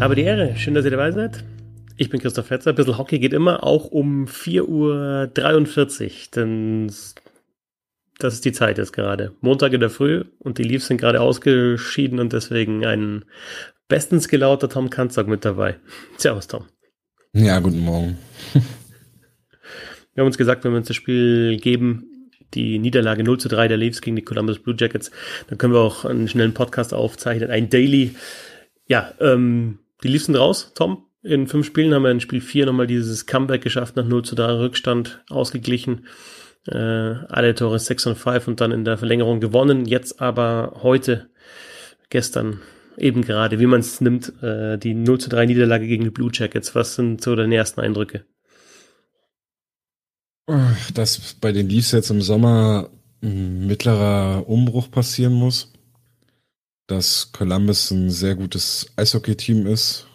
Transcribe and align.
Aber 0.00 0.14
die 0.14 0.22
Ehre, 0.22 0.56
schön, 0.56 0.72
dass 0.72 0.86
ihr 0.86 0.90
dabei 0.90 1.12
seid. 1.12 1.44
Ich 1.98 2.08
bin 2.08 2.20
Christoph 2.20 2.46
Fetzer. 2.46 2.70
Ein 2.70 2.76
bisschen 2.76 2.96
Hockey 2.96 3.18
geht 3.18 3.34
immer 3.34 3.62
auch 3.62 3.84
um 3.84 4.24
4.43 4.24 4.62
Uhr, 4.64 6.10
denn 6.34 6.86
das 8.18 8.32
ist 8.32 8.46
die 8.46 8.52
Zeit 8.52 8.78
jetzt 8.78 8.94
gerade. 8.94 9.34
Montag 9.42 9.74
in 9.74 9.80
der 9.80 9.90
Früh 9.90 10.24
und 10.38 10.56
die 10.56 10.62
Leafs 10.62 10.86
sind 10.86 10.96
gerade 10.96 11.20
ausgeschieden 11.20 12.18
und 12.18 12.32
deswegen 12.32 12.86
ein 12.86 13.26
bestens 13.88 14.28
gelauter 14.28 14.70
Tom 14.70 14.88
Kanzog 14.88 15.28
mit 15.28 15.44
dabei. 15.44 15.76
Servus, 16.16 16.48
Tom. 16.48 16.64
Ja, 17.34 17.60
guten 17.60 17.80
Morgen. 17.80 18.16
Wir 20.14 20.22
haben 20.22 20.28
uns 20.28 20.38
gesagt, 20.38 20.64
wenn 20.64 20.72
wir 20.72 20.78
uns 20.78 20.88
das 20.88 20.96
Spiel 20.96 21.58
geben, 21.58 22.32
die 22.54 22.78
Niederlage 22.78 23.22
0 23.22 23.38
zu 23.38 23.48
3 23.48 23.68
der 23.68 23.76
Leafs 23.76 24.00
gegen 24.00 24.16
die 24.16 24.24
Columbus 24.24 24.58
Blue 24.58 24.74
Jackets, 24.76 25.10
dann 25.48 25.58
können 25.58 25.74
wir 25.74 25.80
auch 25.80 26.04
einen 26.06 26.26
schnellen 26.26 26.52
Podcast 26.52 26.94
aufzeichnen, 26.94 27.50
ein 27.50 27.70
Daily. 27.70 28.16
Ja, 28.86 29.14
ähm, 29.20 29.78
die 30.02 30.18
sind 30.18 30.36
raus, 30.36 30.72
Tom. 30.74 31.06
In 31.22 31.46
fünf 31.46 31.66
Spielen 31.66 31.92
haben 31.92 32.02
wir 32.02 32.10
in 32.10 32.20
Spiel 32.20 32.40
4 32.40 32.66
nochmal 32.66 32.86
dieses 32.86 33.26
Comeback 33.26 33.62
geschafft, 33.62 33.96
nach 33.96 34.06
0 34.06 34.24
zu 34.24 34.34
3 34.34 34.58
Rückstand 34.58 35.22
ausgeglichen. 35.28 36.06
Äh, 36.66 36.76
alle 36.76 37.54
Tore 37.54 37.78
6 37.78 38.06
und 38.06 38.16
5 38.16 38.48
und 38.48 38.60
dann 38.60 38.72
in 38.72 38.84
der 38.84 38.96
Verlängerung 38.96 39.40
gewonnen. 39.40 39.84
Jetzt 39.84 40.20
aber 40.20 40.80
heute, 40.82 41.28
gestern 42.08 42.60
eben 42.96 43.22
gerade, 43.22 43.60
wie 43.60 43.66
man 43.66 43.80
es 43.80 44.00
nimmt, 44.00 44.32
äh, 44.42 44.78
die 44.78 44.94
0 44.94 45.18
zu 45.18 45.28
3 45.28 45.46
Niederlage 45.46 45.86
gegen 45.86 46.04
die 46.04 46.10
Blue 46.10 46.30
Jackets. 46.32 46.74
Was 46.74 46.94
sind 46.94 47.22
so 47.22 47.36
deine 47.36 47.56
ersten 47.56 47.80
Eindrücke? 47.80 48.24
Dass 50.94 51.34
bei 51.34 51.52
den 51.52 51.68
Leafs 51.68 51.92
jetzt 51.92 52.10
im 52.10 52.22
Sommer 52.22 52.90
ein 53.22 53.66
mittlerer 53.66 54.48
Umbruch 54.48 54.90
passieren 54.90 55.34
muss. 55.34 55.72
Dass 56.90 57.30
Columbus 57.30 57.92
ein 57.92 58.10
sehr 58.10 58.34
gutes 58.34 58.90
Eishockey-Team 58.96 59.64
ist. 59.68 60.08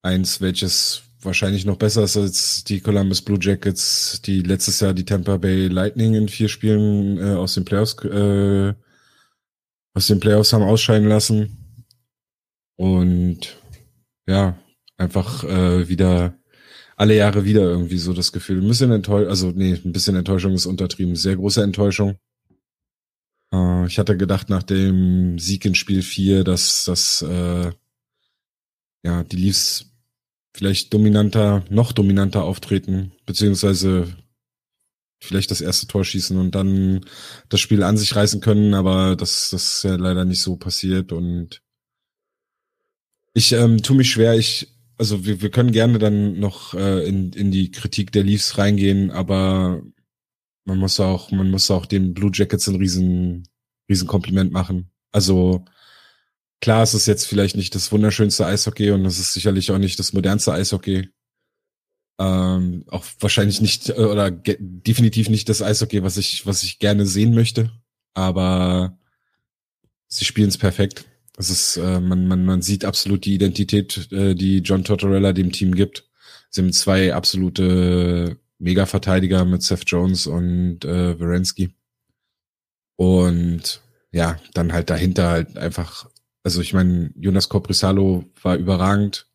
Eins, 0.00 0.40
welches 0.40 1.02
wahrscheinlich 1.22 1.64
noch 1.64 1.76
besser 1.76 2.04
ist 2.04 2.16
als 2.16 2.62
die 2.62 2.80
Columbus 2.80 3.20
Blue 3.20 3.40
Jackets, 3.40 4.22
die 4.22 4.42
letztes 4.42 4.78
Jahr 4.78 4.94
die 4.94 5.04
Tampa 5.04 5.38
Bay 5.38 5.66
Lightning 5.66 6.14
in 6.14 6.28
vier 6.28 6.48
Spielen 6.48 7.18
äh, 7.18 7.34
aus 7.34 7.54
den 7.54 7.64
Playoffs 7.64 7.96
äh, 8.04 8.74
aus 9.92 10.06
den 10.06 10.20
Playoffs 10.20 10.52
haben 10.52 10.62
ausscheiden 10.62 11.08
lassen. 11.08 11.82
Und 12.76 13.60
ja, 14.28 14.56
einfach 14.96 15.42
äh, 15.42 15.88
wieder 15.88 16.38
alle 16.94 17.16
Jahre 17.16 17.44
wieder 17.44 17.62
irgendwie 17.62 17.98
so 17.98 18.12
das 18.12 18.30
Gefühl. 18.30 18.62
Ein 18.62 18.68
bisschen 18.68 18.92
enttäuscht, 18.92 19.28
also 19.28 19.50
nee, 19.50 19.80
ein 19.84 19.92
bisschen 19.92 20.14
Enttäuschung 20.14 20.52
ist 20.52 20.66
untertrieben. 20.66 21.16
Sehr 21.16 21.34
große 21.34 21.60
Enttäuschung. 21.60 22.18
Äh, 23.52 23.86
ich 23.86 23.98
hatte 23.98 24.16
gedacht 24.16 24.48
nach 24.48 24.62
dem 24.62 25.38
Sieg 25.38 25.64
in 25.64 25.74
Spiel 25.74 26.02
4, 26.02 26.44
dass 26.44 26.84
das 26.84 27.22
äh, 27.22 27.72
ja 29.04 29.24
die 29.24 29.36
Leafs 29.36 29.86
vielleicht 30.54 30.92
dominanter, 30.94 31.64
noch 31.68 31.92
dominanter 31.92 32.44
auftreten, 32.44 33.12
beziehungsweise 33.26 34.16
vielleicht 35.20 35.50
das 35.50 35.60
erste 35.60 35.86
Tor 35.86 36.04
schießen 36.04 36.36
und 36.38 36.54
dann 36.54 37.04
das 37.48 37.60
Spiel 37.60 37.82
an 37.82 37.96
sich 37.96 38.14
reißen 38.16 38.40
können, 38.40 38.74
aber 38.74 39.16
das, 39.16 39.50
das 39.50 39.76
ist 39.76 39.82
ja 39.84 39.96
leider 39.96 40.24
nicht 40.24 40.42
so 40.42 40.56
passiert 40.56 41.12
und 41.12 41.62
ich 43.34 43.52
ähm, 43.52 43.82
tue 43.82 43.96
mich 43.96 44.10
schwer, 44.10 44.34
ich, 44.34 44.68
also 44.96 45.26
wir, 45.26 45.42
wir 45.42 45.50
können 45.50 45.72
gerne 45.72 45.98
dann 45.98 46.38
noch 46.38 46.72
äh, 46.72 47.06
in, 47.06 47.32
in 47.32 47.50
die 47.50 47.70
Kritik 47.70 48.12
der 48.12 48.24
Leafs 48.24 48.56
reingehen, 48.56 49.10
aber 49.10 49.82
man 50.66 50.78
muss 50.78 51.00
auch, 51.00 51.30
man 51.30 51.50
muss 51.50 51.70
auch 51.70 51.86
den 51.86 52.12
Blue 52.12 52.30
Jackets 52.34 52.68
ein 52.68 52.74
riesen, 52.74 53.48
riesen 53.88 54.08
Kompliment 54.08 54.52
machen. 54.52 54.90
Also 55.12 55.64
klar, 56.60 56.82
es 56.82 56.92
ist 56.92 57.06
jetzt 57.06 57.24
vielleicht 57.26 57.56
nicht 57.56 57.74
das 57.74 57.92
wunderschönste 57.92 58.44
Eishockey 58.44 58.90
und 58.90 59.06
es 59.06 59.18
ist 59.18 59.32
sicherlich 59.32 59.70
auch 59.70 59.78
nicht 59.78 59.98
das 59.98 60.12
modernste 60.12 60.52
Eishockey. 60.52 61.08
Ähm, 62.18 62.84
auch 62.88 63.04
wahrscheinlich 63.20 63.60
nicht 63.60 63.90
äh, 63.90 63.92
oder 63.92 64.30
definitiv 64.30 65.28
nicht 65.28 65.48
das 65.48 65.62
Eishockey, 65.62 66.02
was 66.02 66.16
ich, 66.16 66.46
was 66.46 66.62
ich 66.62 66.78
gerne 66.78 67.06
sehen 67.06 67.34
möchte. 67.34 67.70
Aber 68.14 68.98
sie 70.08 70.24
spielen 70.24 70.48
es 70.48 70.58
perfekt. 70.58 71.04
Es 71.36 71.50
ist, 71.50 71.76
äh, 71.76 72.00
man, 72.00 72.26
man, 72.26 72.44
man 72.44 72.62
sieht 72.62 72.84
absolut 72.84 73.24
die 73.24 73.34
Identität, 73.34 74.10
äh, 74.10 74.34
die 74.34 74.58
John 74.58 74.84
Tortorella 74.84 75.32
dem 75.32 75.52
Team 75.52 75.74
gibt. 75.74 76.08
Sie 76.50 76.62
haben 76.62 76.72
zwei 76.72 77.14
absolute 77.14 78.40
Mega-Verteidiger 78.58 79.44
mit 79.44 79.62
Seth 79.62 79.84
Jones 79.86 80.26
und 80.26 80.84
äh, 80.84 81.18
Werensky. 81.18 81.74
Und 82.96 83.80
ja, 84.12 84.38
dann 84.54 84.72
halt 84.72 84.88
dahinter 84.90 85.28
halt 85.28 85.58
einfach, 85.58 86.08
also 86.42 86.60
ich 86.60 86.72
meine, 86.72 87.10
Jonas 87.16 87.48
Coprisalo 87.48 88.24
war 88.42 88.56
überragend. 88.56 89.26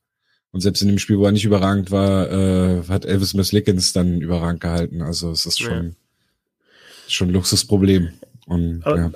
Und 0.51 0.61
selbst 0.61 0.81
in 0.81 0.89
dem 0.89 0.99
Spiel, 0.99 1.17
wo 1.17 1.25
er 1.25 1.31
nicht 1.31 1.45
überragend 1.45 1.91
war, 1.91 2.29
äh, 2.29 2.83
hat 2.87 3.05
Elvis 3.05 3.33
Meslickens 3.33 3.93
dann 3.93 4.19
überragend 4.21 4.61
gehalten. 4.61 5.01
Also 5.01 5.31
es 5.31 5.45
ist 5.45 5.59
schon, 5.59 5.85
ja. 5.85 5.95
schon 7.07 7.29
ein 7.29 7.33
Luxusproblem. 7.33 8.09
Und, 8.47 8.85
Aber, 8.85 8.97
ja. 8.97 9.11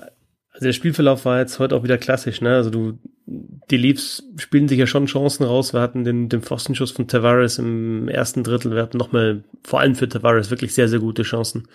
Also 0.55 0.67
der 0.67 0.73
Spielverlauf 0.73 1.25
war 1.25 1.39
jetzt 1.39 1.59
heute 1.59 1.75
auch 1.75 1.83
wieder 1.83 1.97
klassisch, 1.97 2.39
ne? 2.39 2.55
Also 2.55 2.69
du, 2.69 2.97
die 3.25 3.75
Leafs 3.75 4.23
spielen 4.37 4.69
sich 4.69 4.79
ja 4.79 4.87
schon 4.87 5.05
Chancen 5.05 5.43
raus. 5.43 5.73
Wir 5.73 5.81
hatten 5.81 6.05
den, 6.05 6.29
den 6.29 6.41
Pfostenschuss 6.41 6.91
von 6.91 7.09
Tavares 7.09 7.59
im 7.59 8.07
ersten 8.07 8.41
Drittel. 8.41 8.73
Wir 8.73 8.81
hatten 8.81 8.97
nochmal, 8.97 9.43
vor 9.65 9.81
allem 9.81 9.95
für 9.95 10.07
Tavares, 10.07 10.51
wirklich 10.51 10.73
sehr, 10.73 10.87
sehr 10.87 10.99
gute 10.99 11.23
Chancen. 11.23 11.67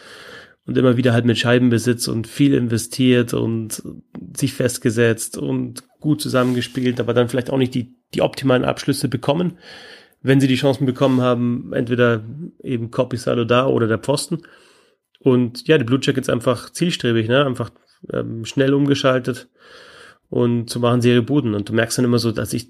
Und 0.65 0.79
immer 0.79 0.97
wieder 0.97 1.13
halt 1.13 1.27
mit 1.27 1.37
Scheibenbesitz 1.37 2.09
und 2.09 2.27
viel 2.27 2.55
investiert 2.55 3.35
und 3.35 3.83
sich 4.35 4.55
festgesetzt 4.55 5.37
und 5.37 5.85
gut 6.01 6.23
zusammengespielt, 6.23 7.01
aber 7.01 7.13
dann 7.13 7.29
vielleicht 7.29 7.51
auch 7.51 7.59
nicht 7.59 7.75
die, 7.75 7.95
die 8.15 8.23
optimalen 8.23 8.65
Abschlüsse 8.65 9.09
bekommen. 9.09 9.59
Wenn 10.23 10.41
sie 10.41 10.49
die 10.49 10.57
Chancen 10.57 10.87
bekommen 10.87 11.21
haben, 11.21 11.75
entweder 11.75 12.25
eben 12.63 12.91
Copy 12.91 13.19
Salo 13.19 13.45
da 13.45 13.67
oder 13.67 13.89
der 13.89 13.99
Pfosten. 13.99 14.39
Und 15.19 15.69
ja, 15.69 15.77
die 15.77 15.85
Blue 15.85 16.01
Jackets 16.01 16.31
einfach 16.31 16.71
zielstrebig, 16.71 17.29
ne? 17.29 17.45
Einfach 17.45 17.71
ähm, 18.13 18.45
schnell 18.45 18.75
umgeschaltet 18.75 19.49
und 20.31 20.71
zu 20.71 20.79
machen 20.79 21.03
sie 21.03 21.11
ihre 21.11 21.23
Buden. 21.23 21.55
Und 21.55 21.69
du 21.69 21.73
merkst 21.73 21.99
dann 21.99 22.05
immer 22.05 22.21
so, 22.21 22.31
dass 22.31 22.53
ich 22.53 22.69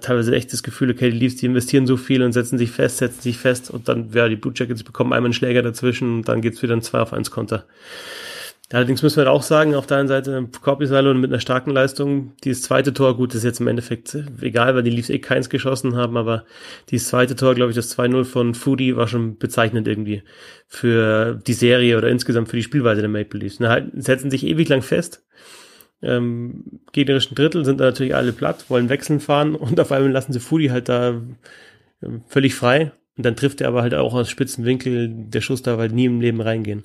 teilweise 0.00 0.34
echt 0.34 0.52
das 0.52 0.62
Gefühl, 0.62 0.90
okay, 0.90 1.10
die 1.10 1.18
Leafs, 1.18 1.36
die 1.36 1.46
investieren 1.46 1.86
so 1.86 1.98
viel 1.98 2.22
und 2.22 2.32
setzen 2.32 2.58
sich 2.58 2.70
fest, 2.70 2.98
setzen 2.98 3.20
sich 3.20 3.38
fest 3.38 3.70
und 3.70 3.88
dann, 3.88 4.10
ja, 4.14 4.28
die 4.28 4.36
Blue 4.36 4.54
Jackets 4.56 4.82
bekommen 4.82 5.12
einmal 5.12 5.26
einen 5.26 5.34
Schläger 5.34 5.62
dazwischen 5.62 6.16
und 6.16 6.28
dann 6.28 6.40
geht's 6.40 6.62
wieder 6.62 6.74
ein 6.74 6.82
2 6.82 6.98
auf 6.98 7.12
1 7.12 7.30
Konter. 7.30 7.66
Allerdings 8.72 9.02
müssen 9.02 9.22
wir 9.22 9.30
auch 9.30 9.42
sagen, 9.42 9.74
auf 9.74 9.86
der 9.86 9.98
einen 9.98 10.08
Seite 10.08 10.48
Korpisalo 10.62 11.12
mit 11.12 11.30
einer 11.30 11.40
starken 11.40 11.70
Leistung, 11.70 12.32
dieses 12.42 12.62
zweite 12.62 12.94
Tor, 12.94 13.16
gut, 13.18 13.34
ist 13.34 13.44
jetzt 13.44 13.60
im 13.60 13.66
Endeffekt 13.66 14.16
egal, 14.40 14.74
weil 14.74 14.82
die 14.82 14.90
Leafs 14.90 15.10
eh 15.10 15.18
keins 15.18 15.50
geschossen 15.50 15.94
haben, 15.94 16.16
aber 16.16 16.44
dieses 16.88 17.08
zweite 17.08 17.36
Tor, 17.36 17.54
glaube 17.54 17.70
ich, 17.70 17.76
das 17.76 17.96
2-0 17.98 18.24
von 18.24 18.54
Foodie 18.54 18.96
war 18.96 19.08
schon 19.08 19.36
bezeichnend 19.36 19.86
irgendwie 19.86 20.22
für 20.68 21.34
die 21.46 21.52
Serie 21.52 21.98
oder 21.98 22.08
insgesamt 22.08 22.48
für 22.48 22.56
die 22.56 22.62
Spielweise 22.62 23.02
der 23.02 23.10
Maple 23.10 23.40
Leafs. 23.40 23.60
Na, 23.60 23.68
halt, 23.68 23.90
setzen 23.94 24.30
sich 24.30 24.46
ewig 24.46 24.70
lang 24.70 24.80
fest, 24.80 25.22
ähm, 26.00 26.80
gegnerischen 26.92 27.34
Drittel 27.34 27.66
sind 27.66 27.78
da 27.78 27.84
natürlich 27.84 28.14
alle 28.14 28.32
platt, 28.32 28.64
wollen 28.68 28.88
wechseln 28.88 29.20
fahren 29.20 29.54
und 29.54 29.78
auf 29.80 29.92
einmal 29.92 30.10
lassen 30.10 30.32
sie 30.32 30.40
Foodie 30.40 30.70
halt 30.70 30.88
da 30.88 31.20
ähm, 32.02 32.22
völlig 32.26 32.54
frei 32.54 32.92
und 33.18 33.26
dann 33.26 33.36
trifft 33.36 33.60
er 33.60 33.68
aber 33.68 33.82
halt 33.82 33.92
auch 33.92 34.14
aus 34.14 34.30
spitzen 34.30 34.64
Winkel, 34.64 35.10
der 35.10 35.42
Schuss 35.42 35.60
darf 35.60 35.78
halt 35.78 35.92
nie 35.92 36.06
im 36.06 36.22
Leben 36.22 36.40
reingehen 36.40 36.84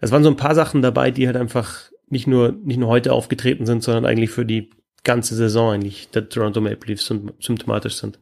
es 0.00 0.10
waren 0.10 0.22
so 0.22 0.30
ein 0.30 0.36
paar 0.36 0.54
Sachen 0.54 0.82
dabei, 0.82 1.10
die 1.10 1.26
halt 1.26 1.36
einfach 1.36 1.90
nicht 2.08 2.26
nur, 2.26 2.52
nicht 2.52 2.78
nur 2.78 2.88
heute 2.88 3.12
aufgetreten 3.12 3.66
sind, 3.66 3.82
sondern 3.82 4.06
eigentlich 4.06 4.30
für 4.30 4.46
die 4.46 4.70
ganze 5.04 5.34
Saison 5.34 5.72
eigentlich 5.72 6.10
der 6.10 6.28
Toronto 6.28 6.60
Maple 6.60 6.88
Leafs 6.88 7.12
symptomatisch 7.40 7.96
sind. 7.96 8.18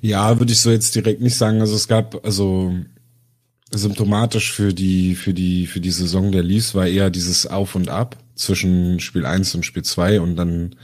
Ja, 0.00 0.38
würde 0.38 0.52
ich 0.52 0.60
so 0.60 0.70
jetzt 0.70 0.94
direkt 0.94 1.20
nicht 1.20 1.36
sagen. 1.36 1.60
Also 1.60 1.74
es 1.74 1.88
gab, 1.88 2.24
also 2.24 2.72
symptomatisch 3.70 4.52
für 4.52 4.72
die, 4.72 5.14
für 5.14 5.34
die, 5.34 5.66
für 5.66 5.80
die 5.80 5.90
Saison 5.90 6.32
der 6.32 6.42
Leafs 6.42 6.74
war 6.74 6.86
eher 6.86 7.10
dieses 7.10 7.46
Auf 7.46 7.74
und 7.74 7.88
Ab 7.88 8.16
zwischen 8.34 9.00
Spiel 9.00 9.26
1 9.26 9.54
und 9.54 9.66
Spiel 9.66 9.82
2 9.82 10.20
und 10.20 10.36
dann 10.36 10.76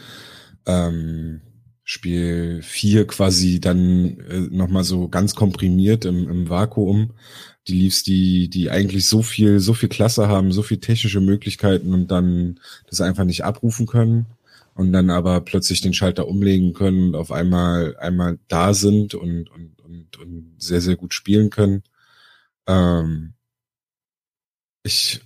ähm, 0.66 1.40
Spiel 1.84 2.60
4 2.62 3.06
quasi 3.06 3.60
dann 3.60 4.18
äh, 4.28 4.40
nochmal 4.50 4.84
so 4.84 5.08
ganz 5.08 5.34
komprimiert 5.34 6.04
im, 6.04 6.28
im 6.28 6.48
Vakuum 6.48 7.12
die 7.68 7.74
Leafs, 7.74 8.02
die, 8.02 8.48
die 8.48 8.70
eigentlich 8.70 9.06
so 9.06 9.22
viel, 9.22 9.60
so 9.60 9.74
viel 9.74 9.88
Klasse 9.88 10.28
haben, 10.28 10.52
so 10.52 10.62
viel 10.62 10.78
technische 10.78 11.20
Möglichkeiten 11.20 11.94
und 11.94 12.10
dann 12.10 12.58
das 12.88 13.00
einfach 13.00 13.24
nicht 13.24 13.44
abrufen 13.44 13.86
können 13.86 14.26
und 14.74 14.92
dann 14.92 15.10
aber 15.10 15.40
plötzlich 15.40 15.80
den 15.80 15.94
Schalter 15.94 16.26
umlegen 16.26 16.72
können 16.72 17.08
und 17.08 17.14
auf 17.14 17.30
einmal, 17.30 17.96
einmal 17.98 18.38
da 18.48 18.74
sind 18.74 19.14
und, 19.14 19.50
und, 19.50 19.80
und, 19.80 20.16
und 20.18 20.54
sehr, 20.58 20.80
sehr 20.80 20.96
gut 20.96 21.14
spielen 21.14 21.50
können. 21.50 21.82
Ähm, 22.66 23.34
ich, 24.82 25.20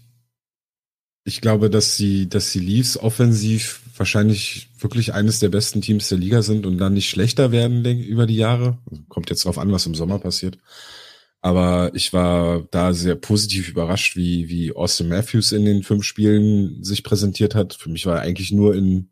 ich 1.24 1.40
glaube, 1.40 1.70
dass 1.70 1.96
sie, 1.96 2.28
dass 2.28 2.52
die 2.52 2.60
Leafs 2.60 2.96
offensiv 2.96 3.80
wahrscheinlich 3.96 4.68
wirklich 4.78 5.14
eines 5.14 5.38
der 5.40 5.48
besten 5.48 5.80
Teams 5.80 6.08
der 6.08 6.18
Liga 6.18 6.42
sind 6.42 6.66
und 6.66 6.76
dann 6.78 6.94
nicht 6.94 7.08
schlechter 7.08 7.50
werden 7.50 7.84
über 7.84 8.26
die 8.26 8.36
Jahre. 8.36 8.78
Kommt 9.08 9.30
jetzt 9.30 9.44
drauf 9.44 9.58
an, 9.58 9.72
was 9.72 9.86
im 9.86 9.94
Sommer 9.94 10.18
passiert. 10.18 10.58
Aber 11.40 11.92
ich 11.94 12.12
war 12.12 12.66
da 12.70 12.92
sehr 12.92 13.14
positiv 13.14 13.68
überrascht, 13.68 14.16
wie, 14.16 14.48
wie 14.48 14.72
Austin 14.72 15.08
Matthews 15.08 15.52
in 15.52 15.64
den 15.64 15.82
fünf 15.82 16.04
Spielen 16.04 16.82
sich 16.82 17.04
präsentiert 17.04 17.54
hat. 17.54 17.74
Für 17.74 17.90
mich 17.90 18.06
war 18.06 18.16
er 18.16 18.22
eigentlich 18.22 18.52
nur 18.52 18.74
in, 18.74 19.10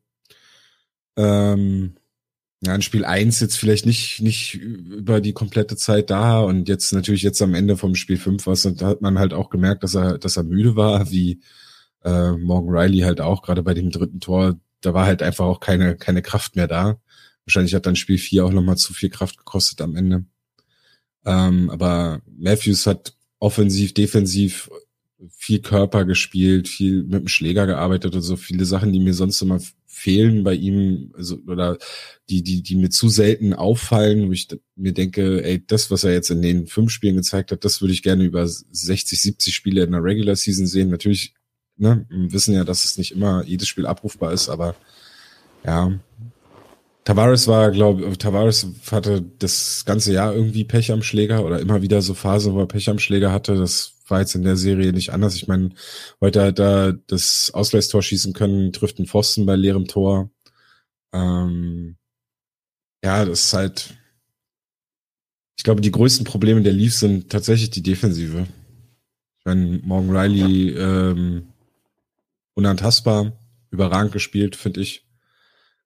ähm, 1.16 1.96
ja, 2.62 2.74
in 2.74 2.82
Spiel 2.82 3.04
eins 3.04 3.40
jetzt 3.40 3.56
vielleicht 3.56 3.86
nicht, 3.86 4.20
nicht 4.20 4.54
über 4.54 5.20
die 5.20 5.32
komplette 5.32 5.76
Zeit 5.76 6.10
da 6.10 6.40
und 6.40 6.68
jetzt 6.68 6.92
natürlich 6.92 7.22
jetzt 7.22 7.42
am 7.42 7.54
Ende 7.54 7.76
vom 7.76 7.94
Spiel 7.94 8.16
fünf 8.16 8.46
was 8.46 8.64
und 8.66 8.80
da 8.80 8.86
hat 8.88 9.02
man 9.02 9.18
halt 9.18 9.34
auch 9.34 9.50
gemerkt, 9.50 9.82
dass 9.82 9.94
er, 9.94 10.18
dass 10.18 10.36
er 10.36 10.44
müde 10.44 10.76
war, 10.76 11.10
wie 11.10 11.40
äh, 12.04 12.32
Morgan 12.32 12.74
Riley 12.74 13.00
halt 13.00 13.20
auch, 13.20 13.42
gerade 13.42 13.62
bei 13.62 13.74
dem 13.74 13.90
dritten 13.90 14.20
Tor, 14.20 14.58
da 14.80 14.94
war 14.94 15.06
halt 15.06 15.22
einfach 15.22 15.44
auch 15.46 15.60
keine, 15.60 15.96
keine 15.96 16.22
Kraft 16.22 16.56
mehr 16.56 16.68
da. 16.68 16.98
Wahrscheinlich 17.46 17.74
hat 17.74 17.86
dann 17.86 17.96
Spiel 17.96 18.18
vier 18.18 18.44
auch 18.46 18.52
nochmal 18.52 18.76
zu 18.76 18.94
viel 18.94 19.10
Kraft 19.10 19.38
gekostet 19.38 19.80
am 19.80 19.96
Ende. 19.96 20.24
Ähm, 21.24 21.70
aber 21.70 22.20
Matthews 22.36 22.86
hat 22.86 23.14
offensiv, 23.38 23.94
defensiv 23.94 24.70
viel 25.30 25.60
Körper 25.60 26.04
gespielt, 26.04 26.68
viel 26.68 27.02
mit 27.02 27.20
dem 27.20 27.28
Schläger 27.28 27.66
gearbeitet 27.66 28.14
und 28.14 28.22
so 28.22 28.36
viele 28.36 28.64
Sachen, 28.64 28.92
die 28.92 29.00
mir 29.00 29.14
sonst 29.14 29.40
immer 29.42 29.60
fehlen 29.86 30.44
bei 30.44 30.54
ihm, 30.54 31.12
also, 31.16 31.38
oder 31.46 31.78
die, 32.28 32.42
die, 32.42 32.62
die 32.62 32.76
mir 32.76 32.90
zu 32.90 33.08
selten 33.08 33.54
auffallen, 33.54 34.28
wo 34.28 34.32
ich 34.32 34.48
mir 34.74 34.92
denke, 34.92 35.42
ey, 35.44 35.64
das, 35.66 35.90
was 35.90 36.04
er 36.04 36.12
jetzt 36.12 36.30
in 36.30 36.42
den 36.42 36.66
fünf 36.66 36.90
Spielen 36.90 37.16
gezeigt 37.16 37.52
hat, 37.52 37.64
das 37.64 37.80
würde 37.80 37.94
ich 37.94 38.02
gerne 38.02 38.24
über 38.24 38.46
60, 38.46 39.20
70 39.20 39.54
Spiele 39.54 39.84
in 39.84 39.92
der 39.92 40.02
Regular 40.02 40.36
Season 40.36 40.66
sehen. 40.66 40.90
Natürlich, 40.90 41.34
ne, 41.76 42.06
wir 42.10 42.32
wissen 42.32 42.54
ja, 42.54 42.64
dass 42.64 42.84
es 42.84 42.98
nicht 42.98 43.12
immer 43.12 43.44
jedes 43.44 43.68
Spiel 43.68 43.86
abrufbar 43.86 44.32
ist, 44.32 44.48
aber 44.48 44.74
ja. 45.64 45.98
Tavares 47.04 47.46
war, 47.46 47.70
glaube 47.70 48.16
Tavares 48.16 48.66
hatte 48.90 49.22
das 49.38 49.84
ganze 49.84 50.12
Jahr 50.14 50.34
irgendwie 50.34 50.64
Pech 50.64 50.90
am 50.90 51.02
Schläger 51.02 51.44
oder 51.44 51.60
immer 51.60 51.82
wieder 51.82 52.00
so 52.00 52.14
Phasen, 52.14 52.54
wo 52.54 52.60
er 52.60 52.66
Pech 52.66 52.88
am 52.88 52.98
Schläger 52.98 53.30
hatte. 53.30 53.56
Das 53.56 53.92
war 54.08 54.20
jetzt 54.20 54.34
in 54.34 54.42
der 54.42 54.56
Serie 54.56 54.92
nicht 54.92 55.12
anders. 55.12 55.34
Ich 55.34 55.46
meine, 55.46 55.70
heute 56.20 56.42
hat 56.42 56.58
er 56.58 56.94
das 56.94 57.50
Ausgleichstor 57.52 58.02
schießen 58.02 58.32
können, 58.32 58.72
trifft 58.72 58.98
einen 58.98 59.06
Pfosten 59.06 59.44
bei 59.44 59.54
leerem 59.54 59.86
Tor. 59.86 60.30
Ähm, 61.12 61.96
ja, 63.04 63.24
das 63.24 63.44
ist 63.44 63.52
halt. 63.52 63.94
Ich 65.56 65.64
glaube, 65.64 65.82
die 65.82 65.92
größten 65.92 66.24
Probleme 66.24 66.62
der 66.62 66.72
Leafs 66.72 67.00
sind 67.00 67.30
tatsächlich 67.30 67.70
die 67.70 67.82
Defensive. 67.82 68.46
Ich 69.38 69.44
meine, 69.44 69.78
Morgan 69.82 70.16
Riley 70.16 70.70
ähm, 70.70 71.52
unantastbar, 72.54 73.32
überragend 73.70 74.12
gespielt, 74.12 74.56
finde 74.56 74.80
ich. 74.80 75.03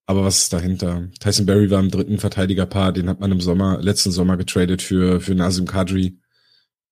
Aber 0.08 0.24
was 0.24 0.38
ist 0.38 0.54
dahinter? 0.54 1.06
Tyson 1.20 1.44
Berry 1.44 1.70
war 1.70 1.80
im 1.80 1.90
dritten 1.90 2.16
Verteidigerpaar, 2.16 2.94
den 2.94 3.10
hat 3.10 3.20
man 3.20 3.30
im 3.30 3.42
Sommer, 3.42 3.78
letzten 3.82 4.10
Sommer 4.10 4.38
getradet 4.38 4.80
für, 4.80 5.20
für 5.20 5.34
Nazim 5.34 5.66
Kadri. 5.66 6.18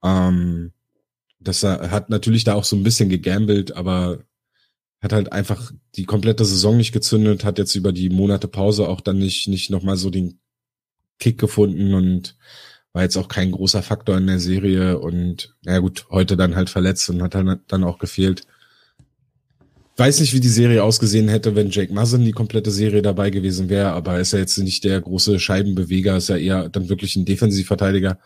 Ähm, 0.05 0.73
das 1.41 1.63
hat 1.63 2.11
natürlich 2.11 2.45
da 2.45 2.53
auch 2.53 2.65
so 2.65 2.77
ein 2.77 2.83
bisschen 2.83 3.09
gegambelt, 3.09 3.75
aber 3.75 4.19
hat 5.01 5.15
halt 5.15 5.33
einfach 5.33 5.73
die 5.95 6.05
komplette 6.05 6.45
Saison 6.45 6.77
nicht 6.77 6.93
gezündet, 6.93 7.43
hat 7.43 7.57
jetzt 7.57 7.75
über 7.75 7.91
die 7.91 8.11
Monate 8.11 8.49
Pause 8.49 8.87
auch 8.87 9.01
dann 9.01 9.17
nicht, 9.17 9.49
nicht 9.49 9.71
nochmal 9.71 9.97
so 9.97 10.11
den 10.11 10.39
Kick 11.19 11.39
gefunden 11.39 11.95
und 11.95 12.37
war 12.93 13.03
jetzt 13.03 13.17
auch 13.17 13.29
kein 13.29 13.51
großer 13.51 13.83
Faktor 13.83 14.19
in 14.19 14.27
der 14.27 14.41
Serie 14.41 14.99
und 14.99 15.57
naja 15.63 15.79
gut, 15.79 16.05
heute 16.11 16.37
dann 16.37 16.55
halt 16.55 16.69
verletzt 16.69 17.09
und 17.09 17.23
hat 17.23 17.35
dann, 17.35 17.63
dann 17.67 17.83
auch 17.83 17.99
gefehlt. 17.99 18.47
Weiß 19.99 20.21
nicht, 20.21 20.35
wie 20.35 20.41
die 20.41 20.49
Serie 20.49 20.85
ausgesehen 20.85 21.29
hätte, 21.29 21.55
wenn 21.55 21.71
Jake 21.71 21.93
Muzzin 21.93 22.25
die 22.25 22.33
komplette 22.33 22.71
Serie 22.71 23.01
dabei 23.01 23.31
gewesen 23.31 23.71
wäre, 23.71 23.93
aber 23.93 24.21
ist 24.21 24.35
er 24.35 24.41
jetzt 24.41 24.59
nicht 24.59 24.85
der 24.85 25.01
große 25.01 25.41
Scheibenbeweger, 25.41 26.19
ist 26.19 26.29
er 26.29 26.39
eher 26.39 26.69
dann 26.69 26.91
wirklich 26.91 27.17
ein 27.17 27.25
Defensivverteidiger, 27.25 28.19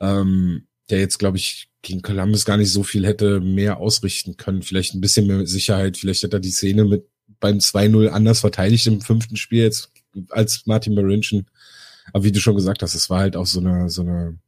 ähm, 0.00 0.66
der 0.88 1.00
jetzt, 1.00 1.18
glaube 1.18 1.36
ich, 1.36 1.68
gegen 1.82 2.00
Columbus 2.00 2.46
gar 2.46 2.56
nicht 2.56 2.72
so 2.72 2.82
viel 2.82 3.04
hätte 3.06 3.40
mehr 3.40 3.78
ausrichten 3.78 4.36
können. 4.36 4.62
Vielleicht 4.62 4.94
ein 4.94 5.00
bisschen 5.00 5.26
mehr 5.26 5.46
Sicherheit. 5.46 5.98
Vielleicht 5.98 6.22
hätte 6.22 6.36
er 6.36 6.40
die 6.40 6.50
Szene 6.50 6.84
mit 6.84 7.04
beim 7.40 7.58
2-0 7.58 8.08
anders 8.08 8.40
verteidigt 8.40 8.86
im 8.86 9.00
fünften 9.00 9.36
Spiel 9.36 9.64
jetzt 9.64 9.90
als 10.30 10.62
Martin 10.64 10.94
Marinchen. 10.94 11.46
Aber 12.12 12.24
wie 12.24 12.32
du 12.32 12.40
schon 12.40 12.54
gesagt 12.54 12.82
hast, 12.82 12.94
es 12.94 13.10
war 13.10 13.20
halt 13.20 13.36
auch 13.36 13.46
so 13.46 13.60
eine, 13.60 13.90
so 13.90 14.02
eine 14.02 14.38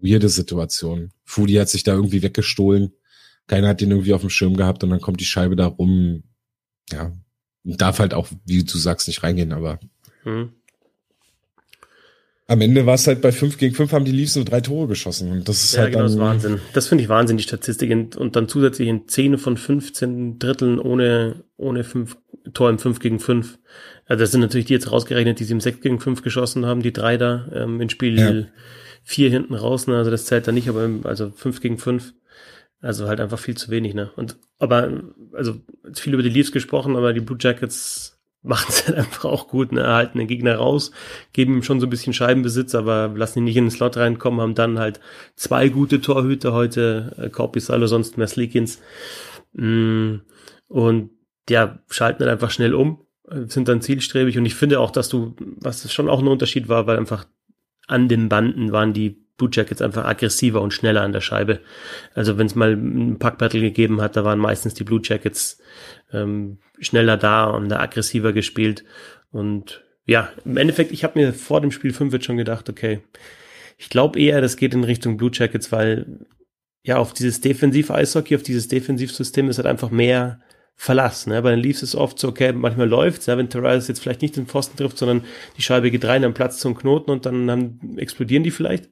weirde 0.00 0.28
Situation. 0.28 1.10
Fudi 1.24 1.54
hat 1.54 1.68
sich 1.68 1.82
da 1.82 1.92
irgendwie 1.92 2.22
weggestohlen. 2.22 2.92
Keiner 3.50 3.68
hat 3.68 3.80
den 3.80 3.90
irgendwie 3.90 4.14
auf 4.14 4.20
dem 4.20 4.30
Schirm 4.30 4.56
gehabt 4.56 4.84
und 4.84 4.90
dann 4.90 5.00
kommt 5.00 5.20
die 5.20 5.24
Scheibe 5.24 5.56
da 5.56 5.66
rum. 5.66 6.22
Ja, 6.90 7.12
darf 7.64 7.98
halt 7.98 8.14
auch, 8.14 8.28
wie 8.46 8.64
du 8.64 8.78
sagst, 8.78 9.08
nicht 9.08 9.22
reingehen, 9.22 9.52
aber. 9.52 9.80
Hm 10.22 10.52
am 12.50 12.60
Ende 12.62 12.84
war 12.84 12.94
es 12.94 13.06
halt 13.06 13.20
bei 13.20 13.30
5 13.30 13.58
gegen 13.58 13.76
5 13.76 13.92
haben 13.92 14.04
die 14.04 14.10
Leafs 14.10 14.34
nur 14.34 14.44
drei 14.44 14.60
Tore 14.60 14.88
geschossen. 14.88 15.30
Und 15.30 15.48
das 15.48 15.62
ist 15.62 15.74
ja, 15.74 15.82
halt 15.82 15.92
genau, 15.92 16.08
dann, 16.08 16.08
das 16.08 16.14
ist 16.14 16.20
Wahnsinn. 16.20 16.60
Das 16.72 16.88
finde 16.88 17.04
ich 17.04 17.08
Wahnsinn, 17.08 17.36
die 17.36 17.44
Statistik. 17.44 18.16
Und 18.16 18.34
dann 18.34 18.48
zusätzlich 18.48 18.88
in 18.88 19.06
10 19.06 19.38
von 19.38 19.56
15 19.56 20.40
Dritteln 20.40 20.80
ohne, 20.80 21.44
ohne 21.56 21.84
fünf, 21.84 22.16
Tor 22.52 22.68
im 22.68 22.80
5 22.80 22.98
gegen 22.98 23.20
5. 23.20 23.60
Also 24.06 24.24
das 24.24 24.32
sind 24.32 24.40
natürlich 24.40 24.66
die 24.66 24.72
jetzt 24.72 24.90
rausgerechnet, 24.90 25.38
die 25.38 25.44
sie 25.44 25.52
im 25.52 25.60
6 25.60 25.80
gegen 25.80 26.00
5 26.00 26.22
geschossen 26.22 26.66
haben, 26.66 26.82
die 26.82 26.92
drei 26.92 27.16
da 27.16 27.48
ähm, 27.54 27.80
in 27.80 27.88
Spiel 27.88 28.18
ja. 28.18 28.46
4 29.04 29.30
hinten 29.30 29.54
raus. 29.54 29.86
Ne? 29.86 29.96
Also 29.96 30.10
das 30.10 30.26
zählt 30.26 30.48
da 30.48 30.50
nicht, 30.50 30.68
aber 30.68 30.84
im, 30.84 31.06
also 31.06 31.30
5 31.30 31.60
gegen 31.60 31.78
5. 31.78 32.14
Also 32.80 33.08
halt 33.08 33.20
einfach 33.20 33.38
viel 33.38 33.56
zu 33.56 33.70
wenig, 33.70 33.94
ne? 33.94 34.10
Und 34.16 34.38
aber, 34.58 35.02
also 35.32 35.60
viel 35.94 36.14
über 36.14 36.22
die 36.22 36.30
Leafs 36.30 36.52
gesprochen, 36.52 36.96
aber 36.96 37.12
die 37.12 37.20
Blue 37.20 37.38
Jackets 37.40 38.18
machen 38.42 38.66
es 38.70 38.86
halt 38.86 38.96
einfach 38.96 39.26
auch 39.26 39.48
gut, 39.48 39.70
ne? 39.70 39.82
erhalten 39.82 40.18
den 40.18 40.26
Gegner 40.26 40.56
raus, 40.56 40.92
geben 41.34 41.56
ihm 41.56 41.62
schon 41.62 41.78
so 41.78 41.86
ein 41.86 41.90
bisschen 41.90 42.14
Scheibenbesitz, 42.14 42.74
aber 42.74 43.12
lassen 43.14 43.40
ihn 43.40 43.44
nicht 43.44 43.56
in 43.56 43.66
den 43.66 43.70
Slot 43.70 43.98
reinkommen, 43.98 44.40
haben 44.40 44.54
dann 44.54 44.78
halt 44.78 44.98
zwei 45.36 45.68
gute 45.68 46.00
Torhüter 46.00 46.54
heute, 46.54 47.14
äh, 47.18 47.28
Korpisalo, 47.28 47.86
sonst 47.86 48.16
Merslikins. 48.16 48.80
Mm, 49.52 50.20
und 50.68 51.10
ja, 51.50 51.80
schalten 51.90 52.20
halt 52.20 52.32
einfach 52.32 52.50
schnell 52.50 52.72
um, 52.74 53.04
sind 53.46 53.68
dann 53.68 53.82
zielstrebig 53.82 54.38
und 54.38 54.46
ich 54.46 54.54
finde 54.54 54.80
auch, 54.80 54.90
dass 54.90 55.10
du, 55.10 55.36
was 55.38 55.92
schon 55.92 56.08
auch 56.08 56.20
ein 56.20 56.28
Unterschied 56.28 56.68
war, 56.68 56.86
weil 56.86 56.96
einfach 56.96 57.26
an 57.88 58.08
den 58.08 58.30
Banden 58.30 58.72
waren 58.72 58.92
die 58.92 59.22
Blue 59.40 59.50
Jackets 59.50 59.80
einfach 59.80 60.04
aggressiver 60.04 60.60
und 60.60 60.74
schneller 60.74 61.00
an 61.00 61.12
der 61.12 61.22
Scheibe. 61.22 61.60
Also 62.14 62.36
wenn 62.36 62.46
es 62.46 62.54
mal 62.54 62.74
ein 62.74 63.18
Packbattle 63.18 63.60
gegeben 63.60 64.02
hat, 64.02 64.16
da 64.16 64.24
waren 64.24 64.38
meistens 64.38 64.74
die 64.74 64.84
Blue 64.84 65.00
Jackets 65.02 65.58
ähm, 66.12 66.58
schneller 66.78 67.16
da 67.16 67.44
und 67.44 67.70
da 67.70 67.80
aggressiver 67.80 68.34
gespielt. 68.34 68.84
Und 69.32 69.82
ja, 70.04 70.28
im 70.44 70.58
Endeffekt, 70.58 70.92
ich 70.92 71.04
habe 71.04 71.18
mir 71.18 71.32
vor 71.32 71.62
dem 71.62 71.70
Spiel 71.70 71.94
5 71.94 72.12
jetzt 72.12 72.26
schon 72.26 72.36
gedacht, 72.36 72.68
okay, 72.68 73.00
ich 73.78 73.88
glaube 73.88 74.20
eher, 74.20 74.42
das 74.42 74.58
geht 74.58 74.74
in 74.74 74.84
Richtung 74.84 75.16
Blue 75.16 75.30
Jackets, 75.32 75.72
weil 75.72 76.26
ja 76.82 76.98
auf 76.98 77.14
dieses 77.14 77.40
Defensiv-Eishockey, 77.40 78.36
auf 78.36 78.42
dieses 78.42 78.68
Defensivsystem 78.68 79.48
ist 79.48 79.56
halt 79.56 79.66
einfach 79.66 79.90
mehr 79.90 80.40
Verlass. 80.80 81.26
Ne? 81.26 81.42
Bei 81.42 81.50
den 81.50 81.60
Leafs 81.60 81.82
ist 81.82 81.94
oft 81.94 82.18
so, 82.18 82.28
okay, 82.28 82.54
manchmal 82.54 82.88
läuft's, 82.88 83.26
ja, 83.26 83.36
wenn 83.36 83.50
Therese 83.50 83.88
jetzt 83.88 84.00
vielleicht 84.00 84.22
nicht 84.22 84.36
den 84.38 84.46
Pfosten 84.46 84.78
trifft, 84.78 84.96
sondern 84.96 85.24
die 85.58 85.62
Scheibe 85.62 85.90
geht 85.90 86.06
rein, 86.06 86.22
dann 86.22 86.32
Platz 86.32 86.58
zum 86.58 86.74
Knoten 86.74 87.10
und 87.10 87.26
dann, 87.26 87.46
dann 87.46 87.98
explodieren 87.98 88.44
die 88.44 88.50
vielleicht. 88.50 88.88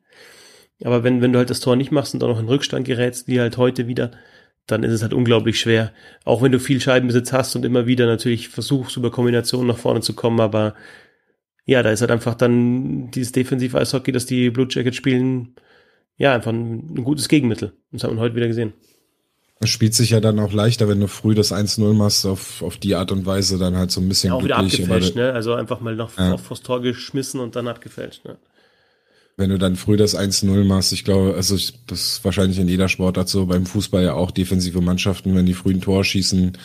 Aber 0.84 1.02
wenn, 1.02 1.22
wenn 1.22 1.32
du 1.32 1.38
halt 1.38 1.50
das 1.50 1.60
Tor 1.60 1.76
nicht 1.76 1.90
machst 1.90 2.14
und 2.14 2.20
dann 2.20 2.30
noch 2.30 2.40
in 2.40 2.48
Rückstand 2.48 2.86
gerätst, 2.86 3.26
wie 3.26 3.40
halt 3.40 3.56
heute 3.56 3.88
wieder, 3.88 4.12
dann 4.66 4.82
ist 4.82 4.92
es 4.92 5.02
halt 5.02 5.14
unglaublich 5.14 5.58
schwer. 5.58 5.92
Auch 6.24 6.42
wenn 6.42 6.52
du 6.52 6.60
viel 6.60 6.80
Scheibenbesitz 6.80 7.32
hast 7.32 7.56
und 7.56 7.64
immer 7.64 7.86
wieder 7.86 8.06
natürlich 8.06 8.48
versuchst, 8.48 8.96
über 8.96 9.10
Kombinationen 9.10 9.66
nach 9.66 9.78
vorne 9.78 10.00
zu 10.00 10.14
kommen, 10.14 10.40
aber 10.40 10.74
ja, 11.64 11.82
da 11.82 11.90
ist 11.90 12.00
halt 12.00 12.10
einfach 12.10 12.34
dann 12.34 13.10
dieses 13.10 13.32
Defensiv-Eishockey, 13.32 14.12
das 14.12 14.26
die 14.26 14.50
Blue 14.50 14.68
Jackets 14.70 14.96
spielen, 14.96 15.54
ja, 16.16 16.34
einfach 16.34 16.52
ein, 16.52 16.94
ein 16.96 17.04
gutes 17.04 17.28
Gegenmittel. 17.28 17.72
Das 17.92 18.04
hat 18.04 18.10
man 18.10 18.20
heute 18.20 18.34
wieder 18.34 18.48
gesehen. 18.48 18.72
Es 19.60 19.70
spielt 19.70 19.94
sich 19.94 20.10
ja 20.10 20.20
dann 20.20 20.38
auch 20.38 20.52
leichter, 20.52 20.88
wenn 20.88 21.00
du 21.00 21.08
früh 21.08 21.34
das 21.34 21.52
1-0 21.52 21.92
machst, 21.92 22.26
auf, 22.26 22.62
auf 22.62 22.76
die 22.76 22.94
Art 22.94 23.10
und 23.10 23.26
Weise 23.26 23.58
dann 23.58 23.76
halt 23.76 23.90
so 23.90 24.00
ein 24.00 24.08
bisschen. 24.08 24.28
Ja, 24.28 24.34
auch 24.34 24.44
wieder 24.44 24.56
abgefälscht, 24.56 25.16
ne? 25.16 25.32
Also 25.32 25.54
einfach 25.54 25.80
mal 25.80 25.96
noch 25.96 26.16
ja. 26.16 26.34
aufs 26.34 26.62
Tor 26.62 26.80
geschmissen 26.80 27.40
und 27.40 27.56
dann 27.56 27.66
abgefälscht, 27.66 28.24
ne? 28.24 28.38
Wenn 29.38 29.50
du 29.50 29.58
dann 29.58 29.76
früh 29.76 29.96
das 29.96 30.18
1-0 30.18 30.64
machst, 30.64 30.92
ich 30.92 31.04
glaube, 31.04 31.34
also 31.34 31.54
ich, 31.54 31.72
das 31.86 32.00
ist 32.00 32.24
wahrscheinlich 32.24 32.58
in 32.58 32.66
jeder 32.66 32.88
Sportart 32.88 33.28
so, 33.28 33.46
beim 33.46 33.66
Fußball 33.66 34.02
ja 34.02 34.14
auch 34.14 34.32
defensive 34.32 34.80
Mannschaften, 34.80 35.36
wenn 35.36 35.46
die 35.46 35.54
frühen 35.54 35.80
Tor 35.80 36.02
schießen, 36.04 36.58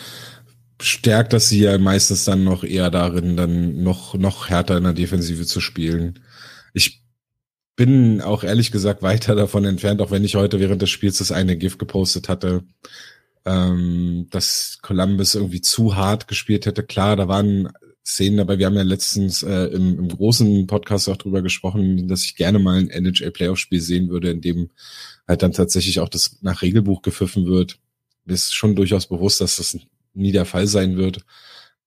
stärkt 0.82 1.34
das 1.34 1.50
sie 1.50 1.62
ja 1.62 1.77
meistens 1.77 2.25
dann 2.25 2.44
noch 2.44 2.63
eher 2.63 2.89
darin, 2.89 3.38
dann 3.38 3.84
noch, 3.84 4.15
noch 4.15 4.50
härter 4.50 4.77
in 4.77 4.86
der 4.86 4.94
Defensive 4.94 5.46
zu 5.46 5.62
spielen. 5.62 6.20
Ich 6.74 7.03
bin 7.75 8.22
auch 8.22 8.44
ehrlich 8.44 8.72
gesagt 8.72 9.03
weiter 9.03 9.36
davon 9.36 9.65
entfernt, 9.65 10.01
auch 10.01 10.10
wenn 10.10 10.24
ich 10.24 10.36
heute 10.36 10.60
während 10.60 10.82
des 10.82 10.89
Spiels 10.89 11.20
das 11.20 11.32
eine 11.32 11.56
GIF 11.56 11.77
gepostet 11.77 12.27
hatte, 12.27 12.63
ähm, 13.46 14.27
dass 14.32 14.80
Columbus 14.82 15.36
irgendwie 15.36 15.62
zu 15.62 15.96
hart 15.96 16.27
gespielt 16.27 16.65
hätte. 16.65 16.82
Klar, 16.82 17.18
da 17.18 17.27
waren 17.27 17.70
Szenen 18.05 18.38
dabei. 18.38 18.60
Wir 18.60 18.65
haben 18.65 18.75
ja 18.75 18.83
letztens 18.83 19.43
äh, 19.43 19.65
im, 19.67 19.98
im 19.98 20.07
großen 20.10 20.67
Podcast 20.67 21.07
auch 21.07 21.17
drüber 21.17 21.41
gesprochen, 21.41 22.07
dass 22.07 22.24
ich 22.24 22.36
gerne 22.36 22.60
mal 22.60 22.77
ein 22.77 22.89
NHL 22.89 23.31
Playoff 23.31 23.60
Spiel 23.60 23.81
sehen 23.81 24.10
würde, 24.10 24.29
in 24.29 24.41
dem 24.41 24.69
halt 25.27 25.41
dann 25.41 25.53
tatsächlich 25.53 26.00
auch 26.00 26.10
das 26.10 26.38
nach 26.41 26.62
Regelbuch 26.62 27.01
gepfiffen 27.01 27.45
wird. 27.45 27.79
Mir 28.25 28.33
ist 28.33 28.53
schon 28.53 28.75
durchaus 28.75 29.07
bewusst, 29.07 29.39
dass 29.41 29.57
das 29.57 29.77
nie 30.13 30.31
der 30.31 30.45
Fall 30.45 30.67
sein 30.67 30.98
wird. 30.98 31.25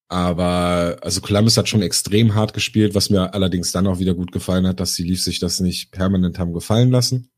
Aber 0.09 0.99
also 1.03 1.21
Columbus 1.21 1.57
hat 1.57 1.69
schon 1.69 1.83
extrem 1.83 2.35
hart 2.35 2.55
gespielt, 2.55 2.95
was 2.95 3.11
mir 3.11 3.35
allerdings 3.35 3.73
dann 3.73 3.87
auch 3.87 3.99
wieder 3.99 4.15
gut 4.15 4.33
gefallen 4.33 4.67
hat, 4.67 4.81
dass 4.81 4.95
die 4.95 5.03
Leafs 5.03 5.25
sich 5.25 5.41
das 5.41 5.61
nicht 5.61 5.91
permanent 5.91 6.39
haben 6.39 6.53
gefallen 6.53 6.91
lassen, 6.91 7.29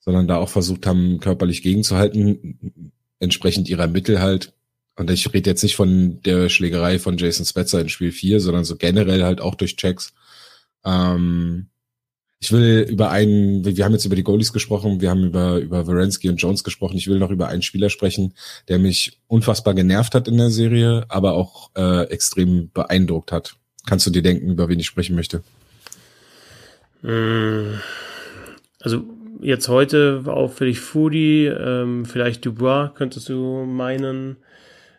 sondern 0.00 0.26
da 0.26 0.36
auch 0.36 0.48
versucht 0.48 0.86
haben, 0.86 1.20
körperlich 1.20 1.62
gegenzuhalten, 1.62 2.92
entsprechend 3.20 3.68
ihrer 3.68 3.86
Mittel 3.86 4.20
halt. 4.20 4.52
Und 4.96 5.10
ich 5.10 5.32
rede 5.32 5.50
jetzt 5.50 5.62
nicht 5.62 5.76
von 5.76 6.20
der 6.22 6.48
Schlägerei 6.48 6.98
von 6.98 7.16
Jason 7.16 7.46
Spetzer 7.46 7.80
in 7.80 7.88
Spiel 7.88 8.12
4, 8.12 8.40
sondern 8.40 8.64
so 8.64 8.76
generell 8.76 9.22
halt 9.22 9.40
auch 9.40 9.54
durch 9.54 9.76
Checks. 9.76 10.12
Ähm, 10.84 11.68
ich 12.42 12.50
will 12.50 12.86
über 12.90 13.10
einen, 13.10 13.64
wir 13.64 13.84
haben 13.84 13.92
jetzt 13.92 14.04
über 14.04 14.16
die 14.16 14.24
Goalies 14.24 14.52
gesprochen, 14.52 15.00
wir 15.00 15.10
haben 15.10 15.24
über, 15.24 15.58
über 15.58 15.86
Varensky 15.86 16.28
und 16.28 16.38
Jones 16.38 16.64
gesprochen. 16.64 16.96
Ich 16.96 17.06
will 17.06 17.20
noch 17.20 17.30
über 17.30 17.46
einen 17.46 17.62
Spieler 17.62 17.88
sprechen, 17.88 18.34
der 18.68 18.80
mich 18.80 19.20
unfassbar 19.28 19.74
genervt 19.74 20.16
hat 20.16 20.26
in 20.26 20.38
der 20.38 20.50
Serie, 20.50 21.04
aber 21.08 21.34
auch 21.34 21.70
äh, 21.76 22.08
extrem 22.08 22.70
beeindruckt 22.74 23.30
hat. 23.30 23.54
Kannst 23.86 24.06
du 24.06 24.10
dir 24.10 24.22
denken, 24.22 24.50
über 24.50 24.68
wen 24.68 24.80
ich 24.80 24.86
sprechen 24.86 25.14
möchte? 25.14 25.44
Mm, 27.02 27.78
also 28.80 29.04
jetzt 29.40 29.68
heute 29.68 30.26
war 30.26 30.34
auch 30.34 30.52
für 30.52 30.64
dich 30.64 30.80
Foodie, 30.80 31.46
ähm, 31.46 32.04
vielleicht 32.06 32.44
Dubois, 32.44 32.90
könntest 32.94 33.28
du 33.28 33.64
meinen. 33.64 34.36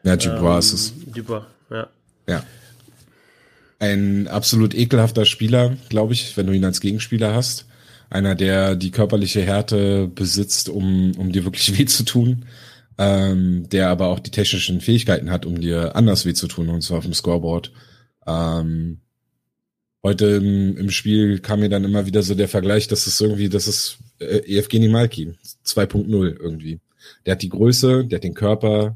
Ja, 0.03 0.15
Dubois 0.15 0.53
ähm, 0.53 0.59
ist 0.59 0.73
es. 0.73 0.93
Dubois, 1.13 1.45
ja. 1.69 1.89
Ja. 2.27 2.43
Ein 3.79 4.27
absolut 4.27 4.73
ekelhafter 4.73 5.25
Spieler, 5.25 5.75
glaube 5.89 6.13
ich, 6.13 6.37
wenn 6.37 6.47
du 6.47 6.53
ihn 6.53 6.65
als 6.65 6.81
Gegenspieler 6.81 7.33
hast. 7.33 7.65
Einer, 8.09 8.35
der 8.35 8.75
die 8.75 8.91
körperliche 8.91 9.41
Härte 9.41 10.07
besitzt, 10.07 10.69
um, 10.69 11.11
um 11.17 11.31
dir 11.31 11.43
wirklich 11.43 11.77
weh 11.77 11.85
zu 11.85 12.03
tun. 12.03 12.45
Ähm, 12.97 13.67
der 13.69 13.89
aber 13.89 14.07
auch 14.07 14.19
die 14.19 14.29
technischen 14.29 14.79
Fähigkeiten 14.79 15.31
hat, 15.31 15.47
um 15.47 15.59
dir 15.59 15.95
anders 15.95 16.25
weh 16.25 16.33
zu 16.35 16.47
tun, 16.47 16.69
und 16.69 16.81
zwar 16.81 16.99
auf 16.99 17.05
dem 17.05 17.13
Scoreboard. 17.15 17.71
Ähm, 18.27 18.99
heute 20.03 20.27
im, 20.27 20.77
im 20.77 20.91
Spiel 20.91 21.39
kam 21.39 21.61
mir 21.61 21.69
dann 21.69 21.85
immer 21.85 22.05
wieder 22.05 22.21
so 22.21 22.35
der 22.35 22.47
Vergleich, 22.47 22.87
dass 22.87 23.07
es 23.07 23.19
irgendwie, 23.19 23.49
das 23.49 23.67
ist 23.67 23.97
äh, 24.19 24.41
Evgeny 24.45 24.89
Malkin 24.89 25.37
2.0 25.65 26.39
irgendwie. 26.39 26.81
Der 27.25 27.31
hat 27.31 27.41
die 27.41 27.49
Größe, 27.49 28.05
der 28.05 28.17
hat 28.17 28.23
den 28.23 28.35
Körper, 28.35 28.95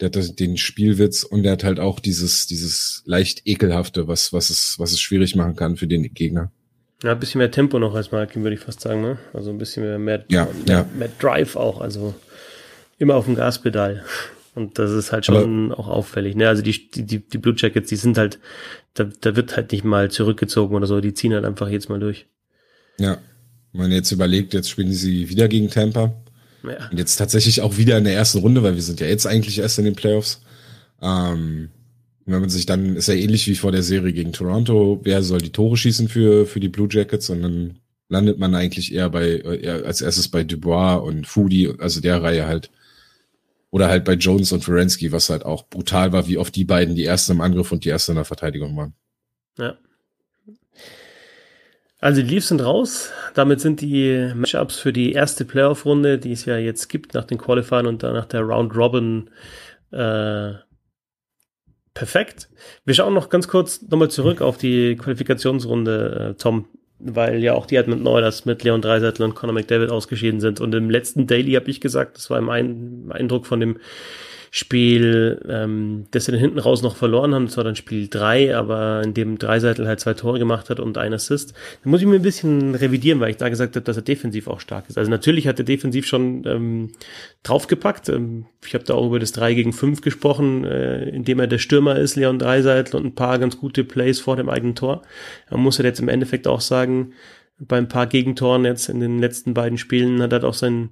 der 0.00 0.10
hat 0.10 0.38
den 0.38 0.56
Spielwitz 0.56 1.24
und 1.24 1.42
der 1.42 1.52
hat 1.52 1.64
halt 1.64 1.80
auch 1.80 2.00
dieses, 2.00 2.46
dieses 2.46 3.02
leicht 3.04 3.42
ekelhafte, 3.46 4.06
was, 4.06 4.32
was 4.32 4.50
es, 4.50 4.78
was 4.78 4.92
es 4.92 5.00
schwierig 5.00 5.34
machen 5.34 5.56
kann 5.56 5.76
für 5.76 5.86
den 5.86 6.14
Gegner. 6.14 6.52
Ja, 7.02 7.12
ein 7.12 7.20
bisschen 7.20 7.38
mehr 7.38 7.50
Tempo 7.50 7.78
noch 7.78 7.94
als 7.94 8.10
Malkin, 8.10 8.42
würde 8.42 8.54
ich 8.54 8.60
fast 8.60 8.80
sagen, 8.80 9.02
ne? 9.02 9.18
Also 9.32 9.50
ein 9.50 9.58
bisschen 9.58 9.84
mehr, 9.84 9.98
mehr, 9.98 10.24
ja, 10.28 10.44
mehr, 10.44 10.52
ja. 10.66 10.86
mehr 10.96 11.10
Drive 11.20 11.56
auch, 11.56 11.80
also 11.80 12.14
immer 12.98 13.14
auf 13.14 13.26
dem 13.26 13.36
Gaspedal. 13.36 14.04
Und 14.54 14.78
das 14.78 14.90
ist 14.90 15.12
halt 15.12 15.24
schon 15.24 15.70
Aber 15.70 15.80
auch 15.80 15.88
auffällig. 15.88 16.34
Ne? 16.34 16.48
Also 16.48 16.62
die, 16.62 16.90
die, 16.90 17.20
die 17.20 17.38
Blue 17.38 17.54
Jackets, 17.56 17.88
die 17.88 17.96
sind 17.96 18.18
halt, 18.18 18.40
da, 18.94 19.04
da 19.20 19.36
wird 19.36 19.56
halt 19.56 19.70
nicht 19.70 19.84
mal 19.84 20.10
zurückgezogen 20.10 20.74
oder 20.74 20.88
so, 20.88 21.00
die 21.00 21.14
ziehen 21.14 21.32
halt 21.32 21.44
einfach 21.44 21.68
jetzt 21.68 21.88
mal 21.88 22.00
durch. 22.00 22.26
Ja. 22.98 23.18
Wenn 23.72 23.82
man 23.82 23.92
jetzt 23.92 24.10
überlegt, 24.10 24.54
jetzt 24.54 24.70
spielen 24.70 24.92
sie 24.92 25.28
wieder 25.28 25.46
gegen 25.46 25.70
Tampa. 25.70 26.12
Ja. 26.62 26.88
Und 26.90 26.98
jetzt 26.98 27.16
tatsächlich 27.16 27.60
auch 27.60 27.76
wieder 27.76 27.98
in 27.98 28.04
der 28.04 28.14
ersten 28.14 28.38
Runde, 28.38 28.62
weil 28.62 28.74
wir 28.74 28.82
sind 28.82 29.00
ja 29.00 29.06
jetzt 29.06 29.26
eigentlich 29.26 29.58
erst 29.58 29.78
in 29.78 29.84
den 29.84 29.94
Playoffs. 29.94 30.40
Ähm, 31.00 31.70
wenn 32.26 32.40
man 32.40 32.50
sich 32.50 32.66
dann, 32.66 32.96
ist 32.96 33.08
ja 33.08 33.14
ähnlich 33.14 33.46
wie 33.46 33.54
vor 33.54 33.72
der 33.72 33.82
Serie 33.82 34.12
gegen 34.12 34.32
Toronto, 34.32 35.00
wer 35.02 35.22
soll 35.22 35.40
die 35.40 35.52
Tore 35.52 35.76
schießen 35.76 36.08
für, 36.08 36.46
für 36.46 36.60
die 36.60 36.68
Blue 36.68 36.88
Jackets, 36.90 37.30
und 37.30 37.42
dann 37.42 37.78
landet 38.08 38.38
man 38.38 38.54
eigentlich 38.54 38.92
eher 38.92 39.08
bei, 39.10 39.38
eher 39.38 39.86
als 39.86 40.00
erstes 40.00 40.28
bei 40.28 40.44
Dubois 40.44 40.96
und 40.96 41.26
Foodie, 41.26 41.72
also 41.78 42.00
der 42.00 42.22
Reihe 42.22 42.46
halt. 42.46 42.70
Oder 43.70 43.88
halt 43.88 44.04
bei 44.04 44.14
Jones 44.14 44.52
und 44.52 44.64
Ferensky, 44.64 45.12
was 45.12 45.28
halt 45.28 45.44
auch 45.44 45.68
brutal 45.68 46.12
war, 46.12 46.26
wie 46.26 46.38
oft 46.38 46.56
die 46.56 46.64
beiden 46.64 46.94
die 46.94 47.04
ersten 47.04 47.32
im 47.32 47.42
Angriff 47.42 47.70
und 47.70 47.84
die 47.84 47.90
erste 47.90 48.12
in 48.12 48.16
der 48.16 48.24
Verteidigung 48.24 48.76
waren. 48.76 48.94
Ja. 49.58 49.76
Also 52.00 52.22
die 52.22 52.28
Leafs 52.28 52.48
sind 52.48 52.64
raus. 52.64 53.10
Damit 53.34 53.60
sind 53.60 53.80
die 53.80 54.32
Matchups 54.34 54.78
für 54.78 54.92
die 54.92 55.12
erste 55.12 55.44
Playoff-Runde, 55.44 56.18
die 56.18 56.32
es 56.32 56.44
ja 56.44 56.56
jetzt 56.56 56.88
gibt, 56.88 57.14
nach 57.14 57.24
den 57.24 57.38
Qualifiern 57.38 57.86
und 57.86 58.02
dann 58.02 58.14
nach 58.14 58.26
der 58.26 58.42
Round 58.42 58.76
Robin 58.76 59.30
äh, 59.90 60.52
perfekt. 61.94 62.48
Wir 62.84 62.94
schauen 62.94 63.14
noch 63.14 63.28
ganz 63.28 63.48
kurz 63.48 63.82
nochmal 63.82 64.10
zurück 64.10 64.40
auf 64.40 64.58
die 64.58 64.94
Qualifikationsrunde, 64.94 66.30
äh, 66.30 66.34
Tom, 66.40 66.68
weil 67.00 67.42
ja 67.42 67.54
auch 67.54 67.66
die 67.66 67.76
Edmonton 67.76 68.06
Oilers 68.06 68.44
mit 68.44 68.62
Leon 68.62 68.80
Dreiseitel 68.80 69.24
und 69.24 69.34
Conor 69.34 69.54
McDavid 69.54 69.90
ausgeschieden 69.90 70.40
sind. 70.40 70.60
Und 70.60 70.74
im 70.76 70.90
letzten 70.90 71.26
Daily 71.26 71.54
habe 71.54 71.68
ich 71.68 71.80
gesagt, 71.80 72.16
das 72.16 72.30
war 72.30 72.38
im 72.38 73.10
Eindruck 73.10 73.46
von 73.46 73.58
dem 73.58 73.78
Spiel, 74.50 75.44
ähm, 75.48 76.06
das 76.10 76.24
sie 76.24 76.32
dann 76.32 76.40
hinten 76.40 76.58
raus 76.58 76.82
noch 76.82 76.96
verloren 76.96 77.34
haben. 77.34 77.46
Das 77.46 77.56
war 77.56 77.64
dann 77.64 77.76
Spiel 77.76 78.08
drei, 78.08 78.56
aber 78.56 79.02
in 79.04 79.14
dem 79.14 79.38
Dreiseitel 79.38 79.86
halt 79.86 80.00
zwei 80.00 80.14
Tore 80.14 80.38
gemacht 80.38 80.70
hat 80.70 80.80
und 80.80 80.96
ein 80.98 81.12
Assist. 81.12 81.54
Da 81.84 81.90
muss 81.90 82.00
ich 82.00 82.06
mir 82.06 82.16
ein 82.16 82.22
bisschen 82.22 82.74
revidieren, 82.74 83.20
weil 83.20 83.30
ich 83.30 83.36
da 83.36 83.48
gesagt 83.48 83.76
habe, 83.76 83.84
dass 83.84 83.96
er 83.96 84.02
defensiv 84.02 84.48
auch 84.48 84.60
stark 84.60 84.88
ist. 84.88 84.98
Also 84.98 85.10
natürlich 85.10 85.46
hat 85.46 85.58
er 85.58 85.64
defensiv 85.64 86.06
schon 86.06 86.44
ähm, 86.46 86.92
draufgepackt. 87.42 88.08
Ähm, 88.08 88.46
ich 88.64 88.74
habe 88.74 88.84
da 88.84 88.94
auch 88.94 89.06
über 89.06 89.18
das 89.18 89.32
3 89.32 89.54
gegen 89.54 89.72
5 89.72 90.00
gesprochen, 90.00 90.64
äh, 90.64 91.08
indem 91.10 91.40
er 91.40 91.46
der 91.46 91.58
Stürmer 91.58 91.96
ist, 91.96 92.16
Leon 92.16 92.38
Dreiseitel 92.38 92.96
und 92.96 93.06
ein 93.06 93.14
paar 93.14 93.38
ganz 93.38 93.58
gute 93.58 93.84
Plays 93.84 94.20
vor 94.20 94.36
dem 94.36 94.48
eigenen 94.48 94.74
Tor. 94.74 95.02
Man 95.50 95.60
muss 95.60 95.78
halt 95.78 95.86
jetzt 95.86 96.00
im 96.00 96.08
Endeffekt 96.08 96.46
auch 96.46 96.60
sagen, 96.60 97.12
bei 97.58 97.76
ein 97.76 97.88
paar 97.88 98.06
Gegentoren 98.06 98.64
jetzt 98.64 98.88
in 98.88 99.00
den 99.00 99.18
letzten 99.18 99.54
beiden 99.54 99.78
Spielen 99.78 100.22
hat 100.22 100.32
er 100.32 100.44
auch 100.44 100.54
sein 100.54 100.90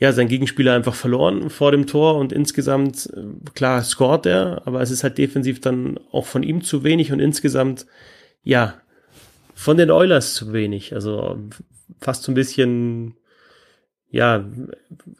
ja, 0.00 0.12
sein 0.12 0.28
Gegenspieler 0.28 0.74
einfach 0.74 0.94
verloren 0.94 1.50
vor 1.50 1.72
dem 1.72 1.86
Tor 1.86 2.16
und 2.16 2.32
insgesamt, 2.32 3.10
äh, 3.14 3.50
klar, 3.54 3.84
scoret 3.84 4.24
er, 4.24 4.62
aber 4.64 4.80
es 4.80 4.90
ist 4.90 5.04
halt 5.04 5.18
defensiv 5.18 5.60
dann 5.60 6.00
auch 6.10 6.24
von 6.24 6.42
ihm 6.42 6.62
zu 6.62 6.82
wenig 6.82 7.12
und 7.12 7.20
insgesamt, 7.20 7.86
ja, 8.42 8.80
von 9.54 9.76
den 9.76 9.90
Oilers 9.90 10.34
zu 10.34 10.54
wenig. 10.54 10.94
Also 10.94 11.38
fast 12.00 12.22
so 12.22 12.32
ein 12.32 12.34
bisschen, 12.34 13.14
ja, 14.08 14.48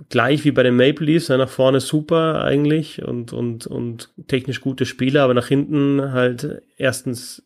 gleich 0.09 0.47
wie 0.47 0.51
bei 0.51 0.63
den 0.63 0.77
Maple 0.77 1.05
Leafs, 1.05 1.29
ja, 1.29 1.37
nach 1.37 1.51
vorne 1.51 1.81
super 1.81 2.43
eigentlich 2.43 3.03
und, 3.03 3.35
und, 3.35 3.67
und 3.67 4.09
technisch 4.29 4.63
gute 4.63 4.87
Spieler, 4.87 5.25
aber 5.25 5.35
nach 5.35 5.49
hinten 5.49 6.13
halt 6.13 6.63
erstens 6.79 7.43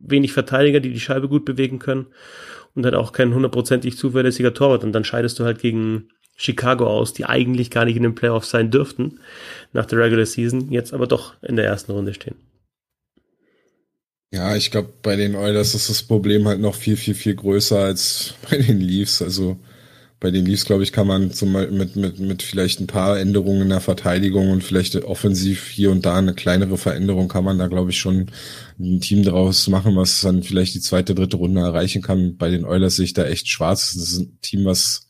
wenig 0.00 0.32
Verteidiger, 0.32 0.78
die 0.78 0.92
die 0.92 1.00
Scheibe 1.00 1.28
gut 1.28 1.44
bewegen 1.44 1.80
können 1.80 2.06
und 2.76 2.84
halt 2.84 2.94
auch 2.94 3.10
kein 3.10 3.34
hundertprozentig 3.34 3.96
zuverlässiger 3.96 4.54
Torwart 4.54 4.84
und 4.84 4.92
dann 4.92 5.02
scheidest 5.02 5.40
du 5.40 5.44
halt 5.44 5.58
gegen 5.58 6.10
Chicago 6.38 6.86
aus, 6.86 7.12
die 7.12 7.26
eigentlich 7.26 7.70
gar 7.70 7.84
nicht 7.84 7.96
in 7.96 8.04
den 8.04 8.14
Playoffs 8.14 8.50
sein 8.50 8.70
dürften 8.70 9.18
nach 9.72 9.86
der 9.86 9.98
Regular 9.98 10.24
Season, 10.24 10.70
jetzt 10.70 10.94
aber 10.94 11.06
doch 11.06 11.34
in 11.42 11.56
der 11.56 11.66
ersten 11.66 11.92
Runde 11.92 12.14
stehen. 12.14 12.36
Ja, 14.32 14.54
ich 14.56 14.70
glaube, 14.70 14.92
bei 15.02 15.16
den 15.16 15.34
Oilers 15.34 15.74
ist 15.74 15.90
das 15.90 16.02
Problem 16.02 16.46
halt 16.46 16.60
noch 16.60 16.74
viel, 16.74 16.96
viel, 16.96 17.14
viel 17.14 17.34
größer 17.34 17.78
als 17.78 18.34
bei 18.50 18.56
den 18.56 18.80
Leafs. 18.80 19.20
Also 19.20 19.58
bei 20.20 20.30
den 20.30 20.46
Leafs, 20.46 20.64
glaube 20.64 20.82
ich, 20.84 20.92
kann 20.92 21.06
man 21.06 21.32
zum 21.32 21.52
mit, 21.52 21.96
mit, 21.96 22.18
mit 22.20 22.42
vielleicht 22.42 22.80
ein 22.80 22.86
paar 22.86 23.18
Änderungen 23.18 23.62
in 23.62 23.68
der 23.70 23.80
Verteidigung 23.80 24.50
und 24.50 24.62
vielleicht 24.62 24.96
offensiv 24.96 25.68
hier 25.68 25.90
und 25.90 26.06
da 26.06 26.18
eine 26.18 26.34
kleinere 26.34 26.76
Veränderung 26.76 27.28
kann 27.28 27.44
man 27.44 27.58
da, 27.58 27.68
glaube 27.68 27.90
ich, 27.90 27.98
schon 27.98 28.30
ein 28.78 29.00
Team 29.00 29.24
daraus 29.24 29.66
machen, 29.68 29.96
was 29.96 30.20
dann 30.20 30.42
vielleicht 30.42 30.74
die 30.74 30.80
zweite, 30.80 31.14
dritte 31.14 31.36
Runde 31.36 31.62
erreichen 31.62 32.02
kann. 32.02 32.36
Bei 32.36 32.50
den 32.50 32.64
Oilers 32.64 32.96
sehe 32.96 33.06
ich 33.06 33.14
da 33.14 33.24
echt 33.24 33.48
schwarz. 33.48 33.94
Das 33.94 34.10
ist 34.12 34.18
ein 34.18 34.38
Team, 34.40 34.64
was 34.64 35.07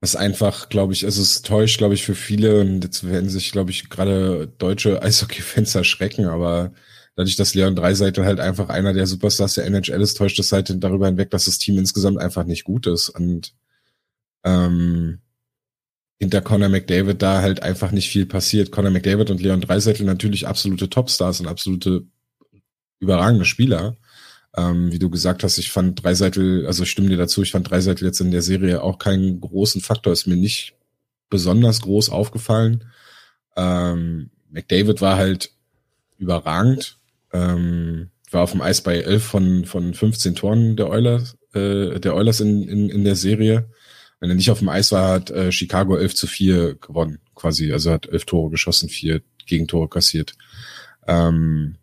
was 0.00 0.16
einfach, 0.16 0.68
glaube 0.68 0.92
ich, 0.92 1.04
also 1.04 1.20
es 1.20 1.42
täuscht, 1.42 1.78
glaube 1.78 1.94
ich, 1.94 2.04
für 2.04 2.14
viele 2.14 2.60
und 2.60 2.84
jetzt 2.84 3.04
werden 3.06 3.28
sich, 3.28 3.50
glaube 3.50 3.70
ich, 3.70 3.90
gerade 3.90 4.46
deutsche 4.58 5.02
Eishockey-Fans 5.02 5.74
erschrecken, 5.74 6.26
aber 6.26 6.72
dadurch, 7.16 7.36
dass 7.36 7.54
Leon 7.54 7.74
Dreiseitel 7.74 8.24
halt 8.24 8.38
einfach 8.38 8.68
einer 8.68 8.92
der 8.92 9.06
Superstars 9.06 9.54
der 9.54 9.66
NHL 9.66 10.00
ist, 10.00 10.16
täuscht 10.16 10.38
es 10.38 10.52
halt 10.52 10.72
darüber 10.82 11.06
hinweg, 11.06 11.30
dass 11.30 11.46
das 11.46 11.58
Team 11.58 11.78
insgesamt 11.78 12.18
einfach 12.18 12.44
nicht 12.44 12.64
gut 12.64 12.86
ist 12.86 13.08
und 13.08 13.54
ähm, 14.44 15.20
hinter 16.20 16.40
Conor 16.40 16.68
McDavid 16.68 17.22
da 17.22 17.42
halt 17.42 17.62
einfach 17.62 17.92
nicht 17.92 18.08
viel 18.08 18.26
passiert. 18.26 18.72
Conor 18.72 18.90
McDavid 18.90 19.30
und 19.30 19.40
Leon 19.40 19.60
Dreiseitel 19.60 20.04
natürlich 20.04 20.46
absolute 20.46 20.88
Topstars 20.90 21.40
und 21.40 21.46
absolute 21.46 22.06
überragende 23.00 23.44
Spieler. 23.44 23.96
Ähm, 24.56 24.90
wie 24.92 24.98
du 24.98 25.10
gesagt 25.10 25.44
hast, 25.44 25.58
ich 25.58 25.70
fand 25.70 26.02
Dreiseitel, 26.02 26.66
also 26.66 26.82
ich 26.82 26.90
stimme 26.90 27.08
dir 27.08 27.16
dazu, 27.16 27.42
ich 27.42 27.52
fand 27.52 27.70
Dreiseitel 27.70 28.06
jetzt 28.06 28.20
in 28.20 28.30
der 28.30 28.42
Serie 28.42 28.82
auch 28.82 28.98
keinen 28.98 29.40
großen 29.40 29.80
Faktor, 29.80 30.12
ist 30.12 30.26
mir 30.26 30.36
nicht 30.36 30.74
besonders 31.30 31.82
groß 31.82 32.08
aufgefallen. 32.08 32.84
Ähm, 33.56 34.30
McDavid 34.50 35.00
war 35.00 35.16
halt 35.16 35.52
überragend, 36.16 36.98
ähm, 37.32 38.10
war 38.30 38.42
auf 38.42 38.52
dem 38.52 38.62
Eis 38.62 38.82
bei 38.82 38.98
11 38.98 39.24
von, 39.24 39.64
von 39.64 39.94
15 39.94 40.34
Toren 40.34 40.76
der 40.76 40.88
Oilers, 40.88 41.36
äh, 41.54 42.00
der 42.00 42.14
Oilers 42.14 42.40
in, 42.40 42.62
in, 42.68 42.88
in 42.88 43.04
der 43.04 43.16
Serie. 43.16 43.70
Wenn 44.20 44.30
er 44.30 44.36
nicht 44.36 44.50
auf 44.50 44.58
dem 44.58 44.68
Eis 44.68 44.90
war, 44.90 45.12
hat 45.12 45.30
äh, 45.30 45.52
Chicago 45.52 45.96
11 45.96 46.14
zu 46.14 46.26
4 46.26 46.74
gewonnen, 46.76 47.20
quasi. 47.34 47.72
Also 47.72 47.92
hat 47.92 48.08
11 48.08 48.24
Tore 48.24 48.50
geschossen, 48.50 48.88
vier 48.88 49.22
Gegentore 49.46 49.88
kassiert. 49.88 50.34
Ähm, 51.06 51.76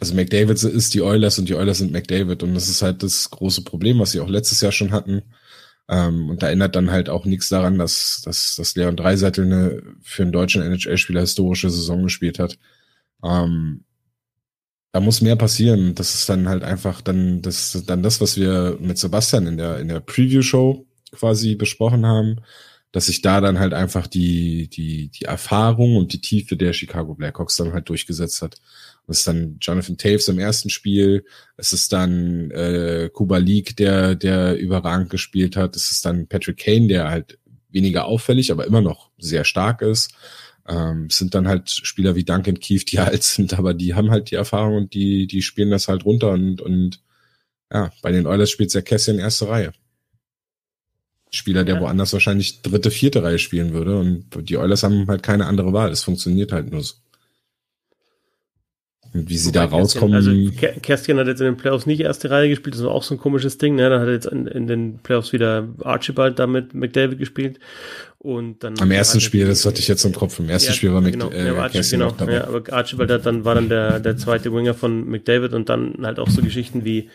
also 0.00 0.14
McDavid 0.14 0.62
ist 0.62 0.94
die 0.94 1.02
Oilers 1.02 1.38
und 1.38 1.48
die 1.48 1.54
Oilers 1.54 1.78
sind 1.78 1.92
McDavid 1.92 2.42
und 2.42 2.54
das 2.54 2.68
ist 2.68 2.82
halt 2.82 3.02
das 3.02 3.30
große 3.30 3.62
Problem, 3.62 3.98
was 4.00 4.12
sie 4.12 4.20
auch 4.20 4.28
letztes 4.28 4.60
Jahr 4.60 4.72
schon 4.72 4.92
hatten. 4.92 5.22
Ähm, 5.88 6.30
und 6.30 6.42
da 6.42 6.50
ändert 6.50 6.76
dann 6.76 6.90
halt 6.90 7.08
auch 7.08 7.26
nichts 7.26 7.48
daran, 7.48 7.78
dass, 7.78 8.22
dass, 8.24 8.56
dass 8.56 8.74
Leon 8.74 8.96
Dreiseitel 8.96 9.44
eine 9.44 9.82
für 10.02 10.22
einen 10.22 10.32
deutschen 10.32 10.62
NHL-Spieler 10.62 11.20
historische 11.20 11.70
Saison 11.70 12.02
gespielt 12.04 12.38
hat. 12.38 12.58
Ähm, 13.22 13.84
da 14.92 15.00
muss 15.00 15.20
mehr 15.20 15.36
passieren. 15.36 15.94
Das 15.94 16.14
ist 16.14 16.28
dann 16.28 16.48
halt 16.48 16.62
einfach 16.62 17.00
dann 17.00 17.42
das, 17.42 17.82
dann 17.86 18.02
das, 18.02 18.20
was 18.20 18.36
wir 18.38 18.78
mit 18.80 18.96
Sebastian 18.98 19.46
in 19.46 19.56
der, 19.58 19.78
in 19.80 19.88
der 19.88 20.00
Preview-Show 20.00 20.86
quasi 21.12 21.56
besprochen 21.56 22.06
haben, 22.06 22.40
dass 22.92 23.06
sich 23.06 23.20
da 23.20 23.40
dann 23.40 23.58
halt 23.58 23.74
einfach 23.74 24.06
die, 24.06 24.68
die, 24.68 25.08
die 25.08 25.24
Erfahrung 25.24 25.96
und 25.96 26.12
die 26.12 26.20
Tiefe 26.20 26.56
der 26.56 26.72
Chicago 26.72 27.14
Blackhawks 27.14 27.56
dann 27.56 27.72
halt 27.72 27.88
durchgesetzt 27.88 28.40
hat. 28.40 28.56
Es 29.06 29.18
ist 29.18 29.26
dann 29.26 29.58
Jonathan 29.60 29.98
Taves 29.98 30.28
im 30.28 30.38
ersten 30.38 30.70
Spiel. 30.70 31.24
Es 31.56 31.72
ist 31.72 31.92
dann 31.92 32.50
äh, 32.50 33.10
Kuba 33.12 33.38
League, 33.38 33.76
der, 33.76 34.14
der 34.14 34.58
überragend 34.58 35.10
gespielt 35.10 35.56
hat. 35.56 35.76
Es 35.76 35.90
ist 35.90 36.04
dann 36.04 36.26
Patrick 36.26 36.58
Kane, 36.58 36.88
der 36.88 37.10
halt 37.10 37.38
weniger 37.70 38.06
auffällig, 38.06 38.50
aber 38.50 38.66
immer 38.66 38.80
noch 38.80 39.10
sehr 39.18 39.44
stark 39.44 39.82
ist. 39.82 40.14
Ähm, 40.66 41.08
es 41.10 41.18
sind 41.18 41.34
dann 41.34 41.48
halt 41.48 41.70
Spieler 41.70 42.14
wie 42.14 42.24
Duncan 42.24 42.58
Keith, 42.58 42.90
die 42.90 42.98
alt 43.00 43.22
sind, 43.22 43.58
aber 43.58 43.74
die 43.74 43.94
haben 43.94 44.10
halt 44.10 44.30
die 44.30 44.36
Erfahrung 44.36 44.76
und 44.76 44.94
die, 44.94 45.26
die 45.26 45.42
spielen 45.42 45.70
das 45.70 45.88
halt 45.88 46.04
runter 46.04 46.30
und, 46.30 46.60
und 46.60 47.00
ja, 47.72 47.90
bei 48.02 48.12
den 48.12 48.26
Oilers 48.26 48.50
spielt 48.50 48.74
in 48.74 49.18
erste 49.18 49.48
Reihe. 49.48 49.72
Spieler, 51.30 51.64
der 51.64 51.76
ja. 51.76 51.80
woanders 51.80 52.12
wahrscheinlich 52.12 52.62
dritte, 52.62 52.90
vierte 52.90 53.22
Reihe 53.22 53.40
spielen 53.40 53.72
würde. 53.72 53.98
Und 53.98 54.48
die 54.48 54.56
Oilers 54.56 54.84
haben 54.84 55.08
halt 55.08 55.22
keine 55.24 55.46
andere 55.46 55.72
Wahl. 55.72 55.90
Es 55.90 56.04
funktioniert 56.04 56.52
halt 56.52 56.70
nur 56.70 56.82
so. 56.82 56.94
Wie 59.16 59.36
sie 59.36 59.50
Wobei 59.50 59.60
da 59.60 59.64
rauskommen. 59.66 60.12
also 60.12 60.32
Kerstin 60.82 61.18
hat 61.18 61.28
jetzt 61.28 61.40
in 61.40 61.46
den 61.46 61.56
Playoffs 61.56 61.86
nicht 61.86 62.00
erste 62.00 62.30
Reihe 62.30 62.48
gespielt, 62.48 62.74
das 62.74 62.82
war 62.82 62.90
auch 62.90 63.04
so 63.04 63.14
ein 63.14 63.18
komisches 63.18 63.58
Ding. 63.58 63.76
Ne? 63.76 63.88
Dann 63.88 64.00
hat 64.00 64.08
er 64.08 64.12
jetzt 64.12 64.26
in, 64.26 64.48
in 64.48 64.66
den 64.66 64.98
Playoffs 64.98 65.32
wieder 65.32 65.68
Archibald 65.84 66.40
da 66.40 66.48
mit 66.48 66.74
McDavid 66.74 67.20
gespielt. 67.20 67.60
Und 68.24 68.64
dann 68.64 68.80
Am 68.80 68.90
ersten 68.90 69.20
Spiel, 69.20 69.46
das 69.46 69.66
hatte 69.66 69.80
ich 69.80 69.86
jetzt 69.86 70.02
im 70.06 70.14
Kopf. 70.14 70.38
Im 70.38 70.48
ersten 70.48 70.70
ja, 70.70 70.74
Spiel 70.74 70.94
war 70.94 71.02
genau, 71.02 71.28
äh, 71.28 71.44
ja, 71.44 71.54
Archie, 71.56 71.82
genau, 71.90 72.10
ja, 72.26 72.46
aber 72.46 72.62
Archibald 72.72 73.10
hat, 73.10 73.26
dann 73.26 73.44
war 73.44 73.54
dann 73.54 73.68
der, 73.68 74.00
der 74.00 74.16
zweite 74.16 74.50
Winger 74.50 74.72
von 74.72 75.06
McDavid 75.06 75.52
und 75.52 75.68
dann 75.68 75.98
halt 76.02 76.18
auch 76.18 76.30
so 76.30 76.40
Geschichten 76.40 76.86
wie 76.86 77.10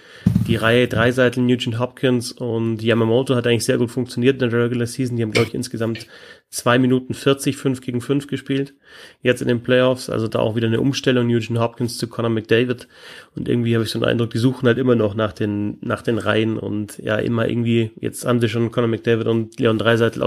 die 0.46 0.56
Reihe 0.56 0.88
Dreiseitel, 0.88 1.42
Nugent 1.42 1.80
Hopkins 1.80 2.32
und 2.32 2.84
Yamamoto 2.84 3.36
hat 3.36 3.48
eigentlich 3.48 3.66
sehr 3.66 3.80
gut 3.80 3.90
funktioniert 3.90 4.40
in 4.40 4.52
der 4.52 4.66
Regular 4.66 4.86
Season. 4.86 5.18
Die 5.18 5.24
haben, 5.24 5.32
glaube 5.32 5.48
ich, 5.48 5.56
insgesamt 5.56 6.06
zwei 6.52 6.80
Minuten 6.80 7.14
40, 7.14 7.58
5 7.58 7.82
gegen 7.82 8.02
5 8.02 8.28
gespielt. 8.28 8.74
Jetzt 9.22 9.42
in 9.42 9.48
den 9.48 9.62
Playoffs, 9.62 10.10
also 10.10 10.28
da 10.28 10.40
auch 10.40 10.56
wieder 10.56 10.68
eine 10.68 10.82
Umstellung, 10.82 11.28
Nugent 11.28 11.60
Hopkins 11.60 11.98
zu 11.98 12.08
Conor 12.08 12.32
McDavid. 12.32 12.88
Und 13.36 13.48
irgendwie 13.48 13.76
habe 13.76 13.84
ich 13.84 13.92
so 13.92 14.00
den 14.00 14.08
Eindruck, 14.08 14.32
die 14.32 14.40
suchen 14.40 14.68
halt 14.68 14.80
immer 14.80 14.96
noch 14.96 15.14
nach 15.14 15.32
den, 15.32 15.78
nach 15.82 16.02
den 16.02 16.18
Reihen 16.18 16.58
und 16.58 16.98
ja, 16.98 17.18
immer 17.18 17.48
irgendwie, 17.48 17.92
jetzt 18.00 18.26
haben 18.26 18.42
sie 18.42 18.50
schon 18.50 18.72
Conor 18.72 18.90
McDavid 18.90 19.28
und 19.28 19.60
Leon 19.60 19.78
Dreiseitel 19.78 20.24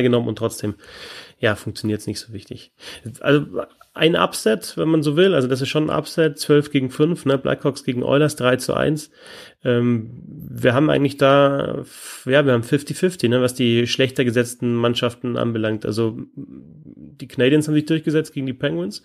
auseinandergenommen 0.00 0.28
und 0.28 0.36
trotzdem, 0.36 0.74
ja, 1.38 1.54
funktioniert 1.54 2.00
es 2.00 2.06
nicht 2.06 2.20
so 2.20 2.32
wichtig. 2.32 2.72
Also 3.20 3.46
ein 3.92 4.14
Upset, 4.16 4.76
wenn 4.76 4.88
man 4.88 5.02
so 5.02 5.16
will. 5.16 5.34
Also 5.34 5.48
das 5.48 5.60
ist 5.60 5.68
schon 5.68 5.90
ein 5.90 5.96
Upset, 5.96 6.38
12 6.38 6.70
gegen 6.70 6.90
5, 6.90 7.24
ne? 7.26 7.38
Blackhawks 7.38 7.84
gegen 7.84 8.02
Oilers, 8.02 8.36
3 8.36 8.56
zu 8.56 8.74
1. 8.74 9.10
Ähm, 9.64 10.10
wir 10.24 10.74
haben 10.74 10.90
eigentlich 10.90 11.16
da, 11.16 11.84
ja, 12.24 12.44
wir 12.46 12.52
haben 12.52 12.62
50-50, 12.62 13.28
ne? 13.28 13.40
was 13.40 13.54
die 13.54 13.86
schlechter 13.86 14.24
gesetzten 14.24 14.74
Mannschaften 14.74 15.36
anbelangt. 15.36 15.84
Also 15.84 16.18
die 16.34 17.28
Canadiens 17.28 17.66
haben 17.66 17.74
sich 17.74 17.86
durchgesetzt 17.86 18.32
gegen 18.32 18.46
die 18.46 18.52
Penguins, 18.52 19.02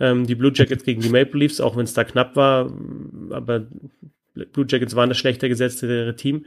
ähm, 0.00 0.26
die 0.26 0.34
Blue 0.34 0.52
Jackets 0.54 0.84
gegen 0.84 1.00
die 1.00 1.10
Maple 1.10 1.38
Leafs, 1.38 1.60
auch 1.60 1.76
wenn 1.76 1.84
es 1.84 1.94
da 1.94 2.04
knapp 2.04 2.36
war, 2.36 2.72
aber 3.30 3.66
Blue 4.52 4.66
Jackets 4.68 4.94
waren 4.94 5.08
das 5.08 5.18
schlechter 5.18 5.48
gesetzte 5.48 6.14
Team. 6.16 6.44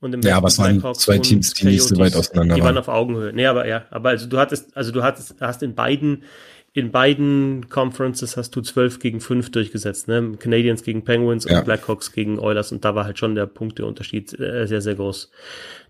Und 0.00 0.14
im 0.14 0.22
ja, 0.22 0.36
aber 0.36 0.48
es 0.48 0.58
waren 0.58 0.82
zwei 0.94 1.18
Teams, 1.18 1.52
die 1.52 1.66
nicht 1.66 1.82
so 1.82 1.96
weit 1.98 2.16
auseinander 2.16 2.54
waren. 2.54 2.60
Die 2.60 2.64
waren 2.64 2.78
auf 2.78 2.88
Augenhöhe. 2.88 3.32
Nee, 3.32 3.46
aber 3.46 3.66
ja, 3.66 3.84
aber 3.90 4.10
also 4.10 4.26
du 4.26 4.38
hattest, 4.38 4.76
also 4.76 4.92
du 4.92 5.02
hattest, 5.02 5.36
hast 5.40 5.62
in 5.62 5.74
beiden 5.74 6.24
in 6.72 6.92
beiden 6.92 7.68
Conferences 7.68 8.36
hast 8.36 8.54
du 8.54 8.60
12 8.60 9.00
gegen 9.00 9.20
5 9.20 9.50
durchgesetzt, 9.50 10.06
ne? 10.06 10.36
Canadiens 10.38 10.84
gegen 10.84 11.02
Penguins 11.02 11.44
ja. 11.44 11.58
und 11.58 11.64
Blackhawks 11.64 12.12
gegen 12.12 12.38
Oilers 12.38 12.70
und 12.70 12.84
da 12.84 12.94
war 12.94 13.04
halt 13.04 13.18
schon 13.18 13.34
der 13.34 13.46
Punkteunterschied 13.46 14.38
äh, 14.38 14.66
sehr, 14.66 14.80
sehr 14.80 14.94
groß. 14.94 15.32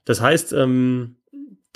Das 0.07 0.23
heißt, 0.23 0.55
ähm, 0.55 1.17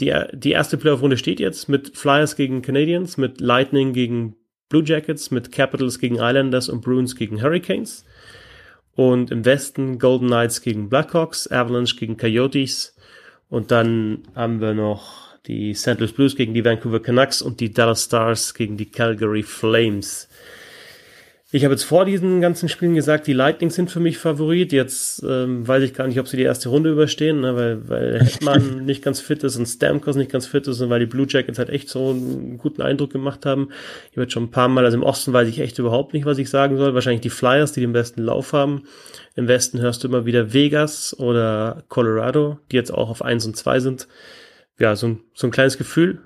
die, 0.01 0.12
die 0.33 0.53
erste 0.53 0.79
Playoff-Runde 0.79 1.18
steht 1.18 1.38
jetzt 1.38 1.68
mit 1.68 1.97
Flyers 1.97 2.35
gegen 2.35 2.62
Canadiens, 2.62 3.16
mit 3.16 3.40
Lightning 3.40 3.92
gegen 3.92 4.37
Blue 4.70 4.83
Jackets, 4.85 5.31
mit 5.31 5.53
Capitals 5.53 5.99
gegen 5.99 6.16
Islanders 6.16 6.68
und 6.68 6.81
Bruins 6.81 7.14
gegen 7.14 7.42
Hurricanes. 7.42 8.05
Und 8.96 9.30
im 9.30 9.44
Westen 9.44 9.98
Golden 9.98 10.28
Knights 10.28 10.62
gegen 10.62 10.88
Blackhawks, 10.88 11.50
Avalanche 11.50 11.96
gegen 11.96 12.16
Coyotes. 12.16 12.96
Und 13.48 13.70
dann 13.70 14.22
haben 14.35 14.61
wir 14.61 14.74
noch 14.74 15.24
die 15.46 15.74
St. 15.74 15.98
Louis 15.98 16.12
Blues 16.12 16.37
gegen 16.37 16.54
die 16.54 16.64
Vancouver 16.64 17.00
Canucks 17.00 17.42
und 17.42 17.61
die 17.61 17.72
Dallas 17.72 18.04
Stars 18.04 18.54
gegen 18.54 18.76
die 18.76 18.90
Calgary 18.90 19.42
Flames. 19.42 20.28
Ich 21.55 21.62
habe 21.62 21.73
jetzt 21.73 21.85
vor 21.85 22.05
diesen 22.05 22.40
ganzen 22.40 22.69
Spielen 22.69 22.97
gesagt, 22.97 23.29
die 23.29 23.33
Lightning 23.33 23.71
sind 23.71 23.88
für 23.88 24.01
mich 24.01 24.19
Favorit. 24.19 24.73
Jetzt 24.73 25.23
ähm, 25.23 25.69
weiß 25.69 25.85
ich 25.85 25.95
gar 25.95 26.09
nicht, 26.09 26.19
ob 26.19 26.27
sie 26.27 26.37
die 26.37 26.43
erste 26.43 26.69
Runde 26.69 26.90
überstehen, 26.90 27.43
ne, 27.43 27.55
weil, 27.55 27.88
weil 27.88 28.21
Hetman 28.25 28.85
nicht 28.85 29.05
ganz 29.05 29.21
fit 29.21 29.45
ist 29.45 29.55
und 29.55 29.67
Stamkos 29.67 30.17
nicht 30.17 30.33
ganz 30.33 30.49
fit 30.49 30.67
ist 30.67 30.81
und 30.81 30.90
weil 30.90 30.99
die 30.99 31.07
Blue 31.07 31.29
Jackets 31.29 31.61
halt 31.61 31.71
echt 31.71 31.88
so 31.88 32.11
einen 32.11 32.59
guten 32.59 32.83
Eindruck 32.83 33.12
gemacht 33.12 33.47
haben. 33.47 33.69
Ich 34.11 34.19
habe 34.19 34.29
schon 34.29 34.43
ein 34.43 34.51
paar 34.51 34.67
Mal, 34.67 34.85
also 34.85 34.97
im 34.97 35.05
Osten 35.05 35.33
weiß 35.33 35.47
ich 35.47 35.61
echt 35.61 35.79
überhaupt 35.79 36.12
nicht, 36.12 36.27
was 36.27 36.38
ich 36.38 36.51
sagen 36.51 36.77
soll. 36.77 36.93
Wahrscheinlich 36.93 37.21
die 37.21 37.31
Flyers, 37.31 37.71
die 37.71 37.83
den 37.83 37.93
besten 37.93 38.25
Lauf 38.25 38.53
haben. 38.53 38.83
Im 39.37 39.47
Westen 39.47 39.81
hörst 39.81 40.03
du 40.03 40.09
immer 40.09 40.27
wieder 40.27 40.53
Vegas 40.53 41.17
oder 41.21 41.85
Colorado, 41.87 42.59
die 42.73 42.77
jetzt 42.77 42.93
auch 42.93 43.11
auf 43.11 43.23
eins 43.23 43.47
und 43.47 43.57
zwei 43.57 43.79
sind 43.79 44.09
ja, 44.81 44.97
so 44.97 45.07
ein, 45.07 45.21
so 45.35 45.47
ein 45.47 45.53
kleines 45.53 45.79
Gefühl, 45.79 46.19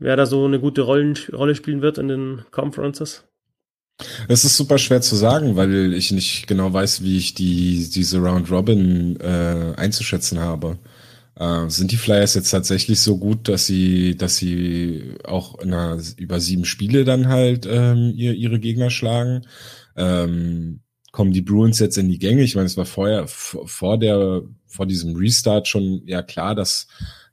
wer 0.00 0.16
da 0.16 0.26
so 0.26 0.44
eine 0.44 0.58
gute 0.58 0.82
Rollen, 0.82 1.16
Rolle 1.32 1.54
spielen 1.54 1.82
wird 1.82 1.98
in 1.98 2.08
den 2.08 2.44
Conferences? 2.50 3.22
Es 4.28 4.44
ist 4.44 4.56
super 4.56 4.78
schwer 4.78 5.00
zu 5.00 5.16
sagen, 5.16 5.56
weil 5.56 5.94
ich 5.94 6.12
nicht 6.12 6.46
genau 6.46 6.72
weiß, 6.72 7.02
wie 7.02 7.16
ich 7.16 7.34
die 7.34 7.88
diese 7.88 8.18
Round 8.18 8.50
Robin 8.50 9.18
äh, 9.20 9.72
einzuschätzen 9.76 10.38
habe. 10.38 10.78
Äh, 11.36 11.68
sind 11.70 11.92
die 11.92 11.96
Flyers 11.96 12.34
jetzt 12.34 12.50
tatsächlich 12.50 13.00
so 13.00 13.18
gut, 13.18 13.48
dass 13.48 13.66
sie, 13.66 14.16
dass 14.16 14.36
sie 14.36 15.14
auch 15.24 15.58
in 15.60 15.72
einer, 15.72 15.98
über 16.18 16.40
sieben 16.40 16.64
Spiele 16.66 17.04
dann 17.04 17.28
halt 17.28 17.66
ähm, 17.70 18.12
ihr, 18.14 18.34
ihre 18.34 18.60
Gegner 18.60 18.90
schlagen? 18.90 19.46
Ähm, 19.96 20.80
kommen 21.12 21.32
die 21.32 21.42
Bruins 21.42 21.78
jetzt 21.78 21.96
in 21.96 22.08
die 22.10 22.18
Gänge? 22.18 22.42
Ich 22.42 22.54
meine, 22.54 22.66
es 22.66 22.76
war 22.76 22.86
vorher 22.86 23.26
vor 23.28 23.98
der 23.98 24.42
vor 24.66 24.86
diesem 24.86 25.16
Restart 25.16 25.68
schon 25.68 26.02
ja 26.06 26.22
klar, 26.22 26.54
dass 26.54 26.88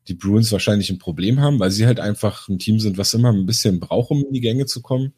die 0.07 0.13
Bruins 0.13 0.51
wahrscheinlich 0.51 0.89
ein 0.89 0.99
Problem 0.99 1.41
haben, 1.41 1.59
weil 1.59 1.71
sie 1.71 1.85
halt 1.85 1.99
einfach 1.99 2.47
ein 2.47 2.59
Team 2.59 2.79
sind, 2.79 2.97
was 2.97 3.13
immer 3.13 3.33
ein 3.33 3.45
bisschen 3.45 3.79
braucht, 3.79 4.11
um 4.11 4.23
in 4.25 4.33
die 4.33 4.41
Gänge 4.41 4.65
zu 4.65 4.81
kommen. 4.81 5.13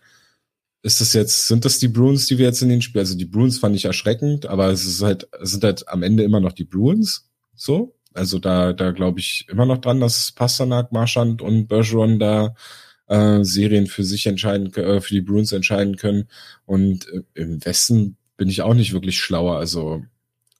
Ist 0.85 1.01
das 1.01 1.13
jetzt, 1.13 1.47
sind 1.47 1.65
das 1.65 1.79
die 1.79 1.87
Bruins, 1.87 2.27
die 2.27 2.37
wir 2.37 2.45
jetzt 2.45 2.61
in 2.61 2.69
den 2.69 2.83
Spielen, 2.83 3.01
also 3.01 3.17
die 3.17 3.25
Bruins 3.25 3.57
fand 3.57 3.75
ich 3.75 3.85
erschreckend, 3.85 4.45
aber 4.45 4.67
es 4.67 4.85
ist 4.85 5.01
halt, 5.01 5.27
es 5.41 5.49
sind 5.49 5.63
halt 5.63 5.89
am 5.89 6.03
Ende 6.03 6.21
immer 6.21 6.39
noch 6.39 6.51
die 6.51 6.63
Bruins, 6.63 7.27
so. 7.55 7.95
Also 8.13 8.37
da, 8.37 8.71
da 8.71 8.91
glaube 8.91 9.19
ich 9.19 9.47
immer 9.49 9.65
noch 9.65 9.79
dran, 9.79 9.99
dass 9.99 10.31
Pasternak, 10.31 10.91
Marchand 10.91 11.41
und 11.41 11.65
Bergeron 11.65 12.19
da 12.19 12.53
äh, 13.07 13.43
Serien 13.43 13.87
für 13.87 14.03
sich 14.03 14.27
entscheiden, 14.27 14.71
äh, 14.75 15.01
für 15.01 15.15
die 15.15 15.21
Bruins 15.21 15.51
entscheiden 15.51 15.95
können. 15.95 16.29
Und 16.67 17.09
äh, 17.09 17.23
im 17.33 17.65
Westen 17.65 18.17
bin 18.37 18.47
ich 18.47 18.61
auch 18.61 18.75
nicht 18.75 18.93
wirklich 18.93 19.17
schlauer. 19.17 19.57
Also 19.57 20.03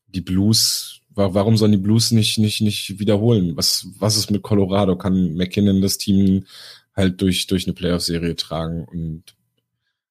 die 0.08 0.22
Blues 0.22 1.02
Warum 1.18 1.56
sollen 1.56 1.72
die 1.72 1.78
Blues 1.78 2.12
nicht, 2.12 2.40
nicht, 2.40 2.60
nicht 2.60 3.00
wiederholen? 3.00 3.56
Was, 3.56 3.88
was 4.00 4.18
ist 4.18 4.32
mit 4.32 4.42
Colorado? 4.42 4.98
Kann 4.98 5.36
McKinnon 5.36 5.82
das 5.82 5.98
Team 5.98 6.46
halt 6.94 7.22
durch, 7.22 7.48
durch 7.48 7.66
eine 7.66 7.74
Playoff-Serie 7.74 8.36
tragen? 8.36 8.84
Und 8.84 9.24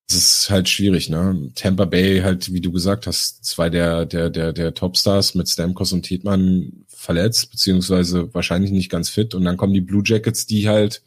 es 0.08 0.16
ist 0.16 0.50
halt 0.50 0.68
schwierig, 0.68 1.08
ne? 1.08 1.50
Tampa 1.54 1.86
Bay 1.86 2.20
halt, 2.20 2.52
wie 2.52 2.60
du 2.60 2.70
gesagt 2.72 3.06
hast, 3.06 3.44
zwei 3.44 3.70
der, 3.70 4.04
der, 4.04 4.30
der, 4.30 4.52
der 4.52 4.74
Topstars 4.74 5.34
mit 5.34 5.48
Stamkos 5.48 5.92
und 5.92 6.02
Tietmann 6.02 6.84
verletzt, 6.88 7.50
beziehungsweise 7.50 8.32
wahrscheinlich 8.34 8.70
nicht 8.70 8.90
ganz 8.90 9.08
fit. 9.08 9.34
Und 9.34 9.44
dann 9.44 9.56
kommen 9.56 9.74
die 9.74 9.80
Blue 9.80 10.02
Jackets, 10.04 10.46
die 10.46 10.68
halt, 10.68 11.02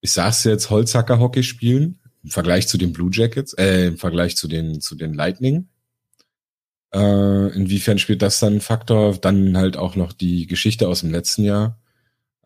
ich 0.00 0.12
sag's 0.12 0.44
jetzt, 0.44 0.70
Holzhacker-Hockey 0.70 1.42
spielen, 1.42 1.98
im 2.24 2.30
Vergleich 2.30 2.68
zu 2.68 2.78
den 2.78 2.92
Blue 2.92 3.10
Jackets, 3.12 3.52
äh, 3.54 3.88
im 3.88 3.98
Vergleich 3.98 4.36
zu 4.36 4.48
den, 4.48 4.80
zu 4.80 4.94
den 4.94 5.14
Lightning. 5.14 5.68
Äh, 6.94 7.54
inwiefern 7.54 7.98
spielt 7.98 8.22
das 8.22 8.40
dann 8.40 8.60
Faktor? 8.60 9.16
Dann 9.18 9.56
halt 9.56 9.76
auch 9.76 9.96
noch 9.96 10.12
die 10.12 10.46
Geschichte 10.46 10.88
aus 10.88 11.00
dem 11.00 11.10
letzten 11.10 11.44
Jahr. 11.44 11.78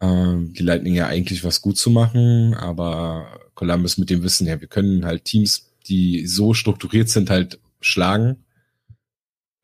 Äh, 0.01 0.35
die 0.39 0.63
Lightning 0.63 0.95
ja 0.95 1.07
eigentlich 1.07 1.45
was 1.45 1.63
gut 1.63 1.79
zu 1.79 1.91
machen, 1.91 2.55
aber 2.55 3.40
Columbus 3.55 3.99
mit 3.99 4.11
dem 4.11 4.23
Wissen, 4.23 4.47
ja, 4.47 4.61
wir 4.61 4.69
können 4.69 5.05
halt 5.05 5.25
Teams, 5.25 5.73
die 5.87 6.27
so 6.27 6.55
strukturiert 6.55 7.09
sind, 7.09 7.31
halt 7.31 7.59
schlagen. 7.81 8.45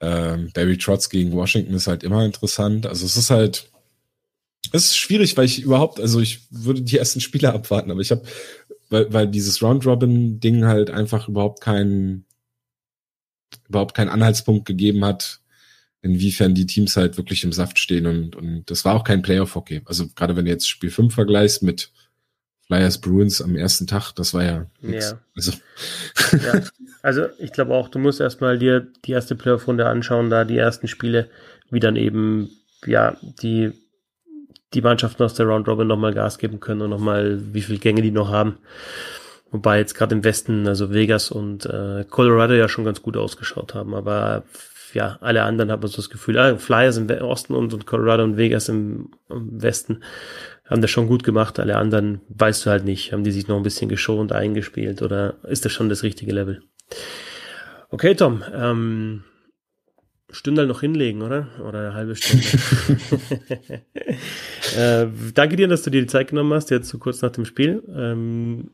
Ähm, 0.00 0.50
Barry 0.54 0.78
Trotz 0.78 1.08
gegen 1.08 1.32
Washington 1.32 1.74
ist 1.74 1.86
halt 1.86 2.02
immer 2.02 2.24
interessant. 2.24 2.86
Also 2.86 3.06
es 3.06 3.16
ist 3.16 3.30
halt, 3.30 3.70
es 4.72 4.86
ist 4.86 4.96
schwierig, 4.96 5.36
weil 5.36 5.46
ich 5.46 5.62
überhaupt, 5.62 6.00
also 6.00 6.20
ich 6.20 6.40
würde 6.50 6.82
die 6.82 6.98
ersten 6.98 7.20
Spiele 7.20 7.52
abwarten, 7.54 7.90
aber 7.90 8.00
ich 8.00 8.10
habe, 8.10 8.22
weil, 8.90 9.12
weil 9.12 9.28
dieses 9.28 9.62
Round-Robin-Ding 9.62 10.64
halt 10.64 10.90
einfach 10.90 11.28
überhaupt 11.28 11.60
keinen 11.60 12.26
überhaupt 13.68 13.94
keinen 13.94 14.08
Anhaltspunkt 14.08 14.66
gegeben 14.66 15.04
hat, 15.04 15.40
inwiefern 16.02 16.54
die 16.54 16.66
Teams 16.66 16.96
halt 16.96 17.16
wirklich 17.16 17.44
im 17.44 17.52
Saft 17.52 17.78
stehen 17.78 18.06
und, 18.06 18.36
und 18.36 18.70
das 18.70 18.84
war 18.84 18.94
auch 18.94 19.04
kein 19.04 19.22
Playoff-Hockey. 19.22 19.82
Also 19.86 20.08
gerade 20.14 20.36
wenn 20.36 20.44
du 20.44 20.50
jetzt 20.50 20.68
Spiel 20.68 20.90
5 20.90 21.14
vergleichst 21.14 21.62
mit 21.62 21.92
Flyers 22.66 22.98
Bruins 22.98 23.40
am 23.40 23.56
ersten 23.56 23.86
Tag, 23.86 24.12
das 24.12 24.34
war 24.34 24.42
ja 24.42 24.66
nix. 24.80 25.10
Ja. 25.10 25.18
Also. 25.36 25.52
ja. 26.32 26.62
also 27.02 27.26
ich 27.38 27.52
glaube 27.52 27.74
auch, 27.74 27.88
du 27.88 27.98
musst 27.98 28.20
erstmal 28.20 28.58
dir 28.58 28.86
die 29.04 29.12
erste 29.12 29.36
Playoff-Runde 29.36 29.86
anschauen, 29.86 30.30
da 30.30 30.44
die 30.44 30.58
ersten 30.58 30.88
Spiele, 30.88 31.28
wie 31.70 31.80
dann 31.80 31.96
eben, 31.96 32.50
ja, 32.84 33.16
die, 33.42 33.72
die 34.74 34.82
Mannschaften 34.82 35.22
aus 35.22 35.34
der 35.34 35.46
Round 35.46 35.68
Robin 35.68 35.86
nochmal 35.86 36.12
Gas 36.12 36.38
geben 36.38 36.58
können 36.58 36.82
und 36.82 36.90
nochmal, 36.90 37.40
wie 37.52 37.62
viele 37.62 37.78
Gänge 37.78 38.02
die 38.02 38.10
noch 38.10 38.30
haben. 38.30 38.58
Wobei 39.52 39.78
jetzt 39.78 39.94
gerade 39.94 40.14
im 40.14 40.24
Westen, 40.24 40.66
also 40.66 40.92
Vegas 40.92 41.30
und 41.30 41.66
äh, 41.66 42.04
Colorado 42.10 42.54
ja 42.54 42.68
schon 42.68 42.84
ganz 42.84 43.00
gut 43.00 43.16
ausgeschaut 43.16 43.74
haben. 43.74 43.94
Aber 43.94 44.42
ja, 44.92 45.18
alle 45.20 45.42
anderen 45.44 45.70
haben 45.70 45.86
so 45.86 45.96
das 45.96 46.10
Gefühl, 46.10 46.38
ah, 46.38 46.56
Flyers 46.56 46.96
im 46.96 47.08
Osten 47.22 47.54
und, 47.54 47.72
und 47.72 47.86
Colorado 47.86 48.24
und 48.24 48.36
Vegas 48.36 48.68
im, 48.68 49.10
im, 49.28 49.62
Westen 49.62 50.02
haben 50.66 50.82
das 50.82 50.90
schon 50.90 51.06
gut 51.06 51.24
gemacht. 51.24 51.58
Alle 51.58 51.76
anderen 51.76 52.20
weißt 52.28 52.66
du 52.66 52.70
halt 52.70 52.84
nicht. 52.84 53.12
Haben 53.12 53.24
die 53.24 53.30
sich 53.30 53.48
noch 53.48 53.56
ein 53.56 53.62
bisschen 53.62 53.88
geschont 53.88 54.32
eingespielt 54.32 55.02
oder 55.02 55.36
ist 55.44 55.64
das 55.64 55.72
schon 55.72 55.88
das 55.88 56.02
richtige 56.02 56.32
Level? 56.32 56.62
Okay, 57.90 58.14
Tom, 58.14 58.42
ähm, 58.52 59.24
Stündel 60.30 60.66
noch 60.66 60.80
hinlegen, 60.80 61.22
oder? 61.22 61.48
Oder 61.66 61.80
eine 61.80 61.94
halbe 61.94 62.16
Stunde. 62.16 62.44
äh, 64.76 65.06
danke 65.34 65.56
dir, 65.56 65.68
dass 65.68 65.82
du 65.82 65.90
dir 65.90 66.00
die 66.00 66.08
Zeit 66.08 66.28
genommen 66.28 66.52
hast, 66.52 66.70
jetzt 66.70 66.88
so 66.88 66.98
kurz 66.98 67.22
nach 67.22 67.30
dem 67.30 67.44
Spiel. 67.44 67.82
Ähm, 67.94 68.70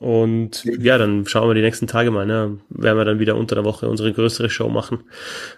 und 0.00 0.64
ja, 0.64 0.96
dann 0.96 1.26
schauen 1.26 1.50
wir 1.50 1.54
die 1.54 1.60
nächsten 1.60 1.86
Tage 1.86 2.10
mal, 2.10 2.24
ne? 2.24 2.58
Werden 2.70 2.96
wir 2.96 3.04
dann 3.04 3.18
wieder 3.18 3.36
unter 3.36 3.54
der 3.54 3.64
Woche 3.64 3.86
unsere 3.86 4.14
größere 4.14 4.48
Show 4.48 4.70
machen. 4.70 5.04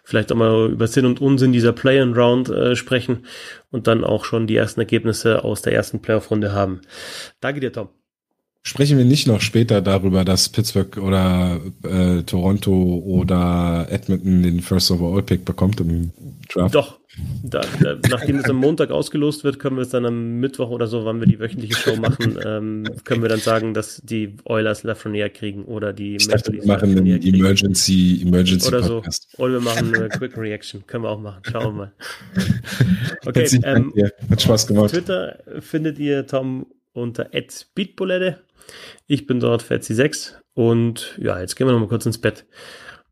Vielleicht 0.02 0.33
auch 0.33 0.37
mal 0.37 0.68
über 0.68 0.88
Sinn 0.88 1.07
und 1.07 1.20
Unsinn 1.20 1.52
dieser 1.52 1.72
Play-and-Round 1.72 2.48
äh, 2.48 2.74
sprechen 2.74 3.24
und 3.70 3.87
dann 3.87 4.02
auch 4.02 4.24
schon 4.24 4.48
die 4.48 4.57
ersten 4.57 4.81
Ergebnisse 4.81 5.44
aus 5.44 5.62
der 5.62 5.74
ersten 5.74 6.02
Playoff-Runde 6.02 6.52
haben. 6.52 6.81
Danke 7.40 7.61
dir, 7.61 7.72
Tom. 7.72 8.02
Sprechen 8.64 8.96
wir 8.96 9.05
nicht 9.05 9.27
noch 9.27 9.40
später 9.40 9.83
darüber, 9.83 10.25
dass 10.25 10.48
Pittsburgh 10.48 10.96
oder 10.98 11.61
äh, 11.83 12.22
Toronto 12.22 13.03
oder 13.05 13.88
Edmonton 13.90 14.44
den 14.44 14.61
First 14.61 14.92
Overall 14.92 15.25
Pick 15.25 15.44
bekommt 15.44 15.81
im 15.81 16.12
Draft? 16.48 16.75
Doch. 16.75 16.98
Da, 17.42 17.61
da, 17.83 17.98
nachdem 18.09 18.37
es 18.37 18.48
am 18.48 18.57
Montag 18.57 18.90
ausgelost 18.90 19.44
wird, 19.44 19.59
können 19.59 19.77
wir 19.77 19.83
es 19.83 19.90
dann 19.90 20.07
am 20.07 20.40
Mittwoch 20.40 20.70
oder 20.70 20.87
so, 20.87 21.05
wann 21.05 21.20
wir 21.20 21.27
die 21.27 21.38
wöchentliche 21.40 21.75
Show 21.75 21.96
machen, 21.96 22.38
ähm, 22.42 22.85
können 23.05 23.20
wir 23.20 23.29
dann 23.29 23.40
sagen, 23.40 23.75
dass 23.75 24.01
die 24.03 24.37
Oilers 24.44 24.83
Lafreniere 24.83 25.29
kriegen 25.29 25.64
oder 25.64 25.92
die 25.92 26.16
ich 26.16 26.29
dachte, 26.29 26.53
wir 26.53 26.64
machen 26.64 26.96
einen 26.96 27.07
Emergency, 27.07 28.22
Emergency 28.22 28.68
oder 28.68 28.81
Podcast. 28.81 29.29
so. 29.31 29.42
Oder 29.42 29.55
wir 29.55 29.61
machen 29.61 29.94
eine 29.94 30.09
Quick 30.09 30.38
Reaction. 30.38 30.87
Können 30.87 31.05
wir 31.05 31.11
auch 31.11 31.20
machen. 31.20 31.42
Schauen 31.51 31.64
wir 31.64 31.72
mal. 31.72 31.92
Okay, 33.25 33.61
ähm, 33.62 33.92
hat 34.31 34.42
Spaß 34.42 34.66
gemacht. 34.66 34.90
Twitter 34.90 35.38
findet 35.61 35.98
ihr 35.98 36.27
Tom 36.27 36.66
unter 36.92 37.29
@beatbulette. 37.75 38.40
Ich 39.07 39.27
bin 39.27 39.40
dort 39.40 39.62
Fetzi6 39.62 40.35
und 40.55 41.18
ja, 41.18 41.40
jetzt 41.40 41.57
gehen 41.57 41.66
wir 41.66 41.72
noch 41.72 41.81
mal 41.81 41.88
kurz 41.88 42.07
ins 42.07 42.18
Bett 42.18 42.46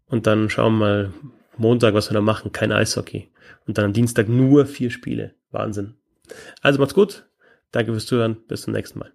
und 0.06 0.26
dann 0.26 0.50
schauen 0.50 0.78
wir 0.78 0.78
mal 0.78 1.12
Montag, 1.56 1.94
was 1.94 2.10
wir 2.10 2.14
da 2.14 2.20
machen. 2.20 2.52
Kein 2.52 2.72
Eishockey. 2.72 3.30
Und 3.66 3.78
dann 3.78 3.84
am 3.84 3.92
Dienstag 3.92 4.28
nur 4.28 4.66
vier 4.66 4.90
Spiele. 4.90 5.34
Wahnsinn. 5.50 5.94
Also 6.62 6.80
macht's 6.80 6.94
gut. 6.94 7.26
Danke 7.70 7.92
fürs 7.92 8.06
Zuhören. 8.06 8.38
Bis 8.48 8.62
zum 8.62 8.72
nächsten 8.72 8.98
Mal. 8.98 9.12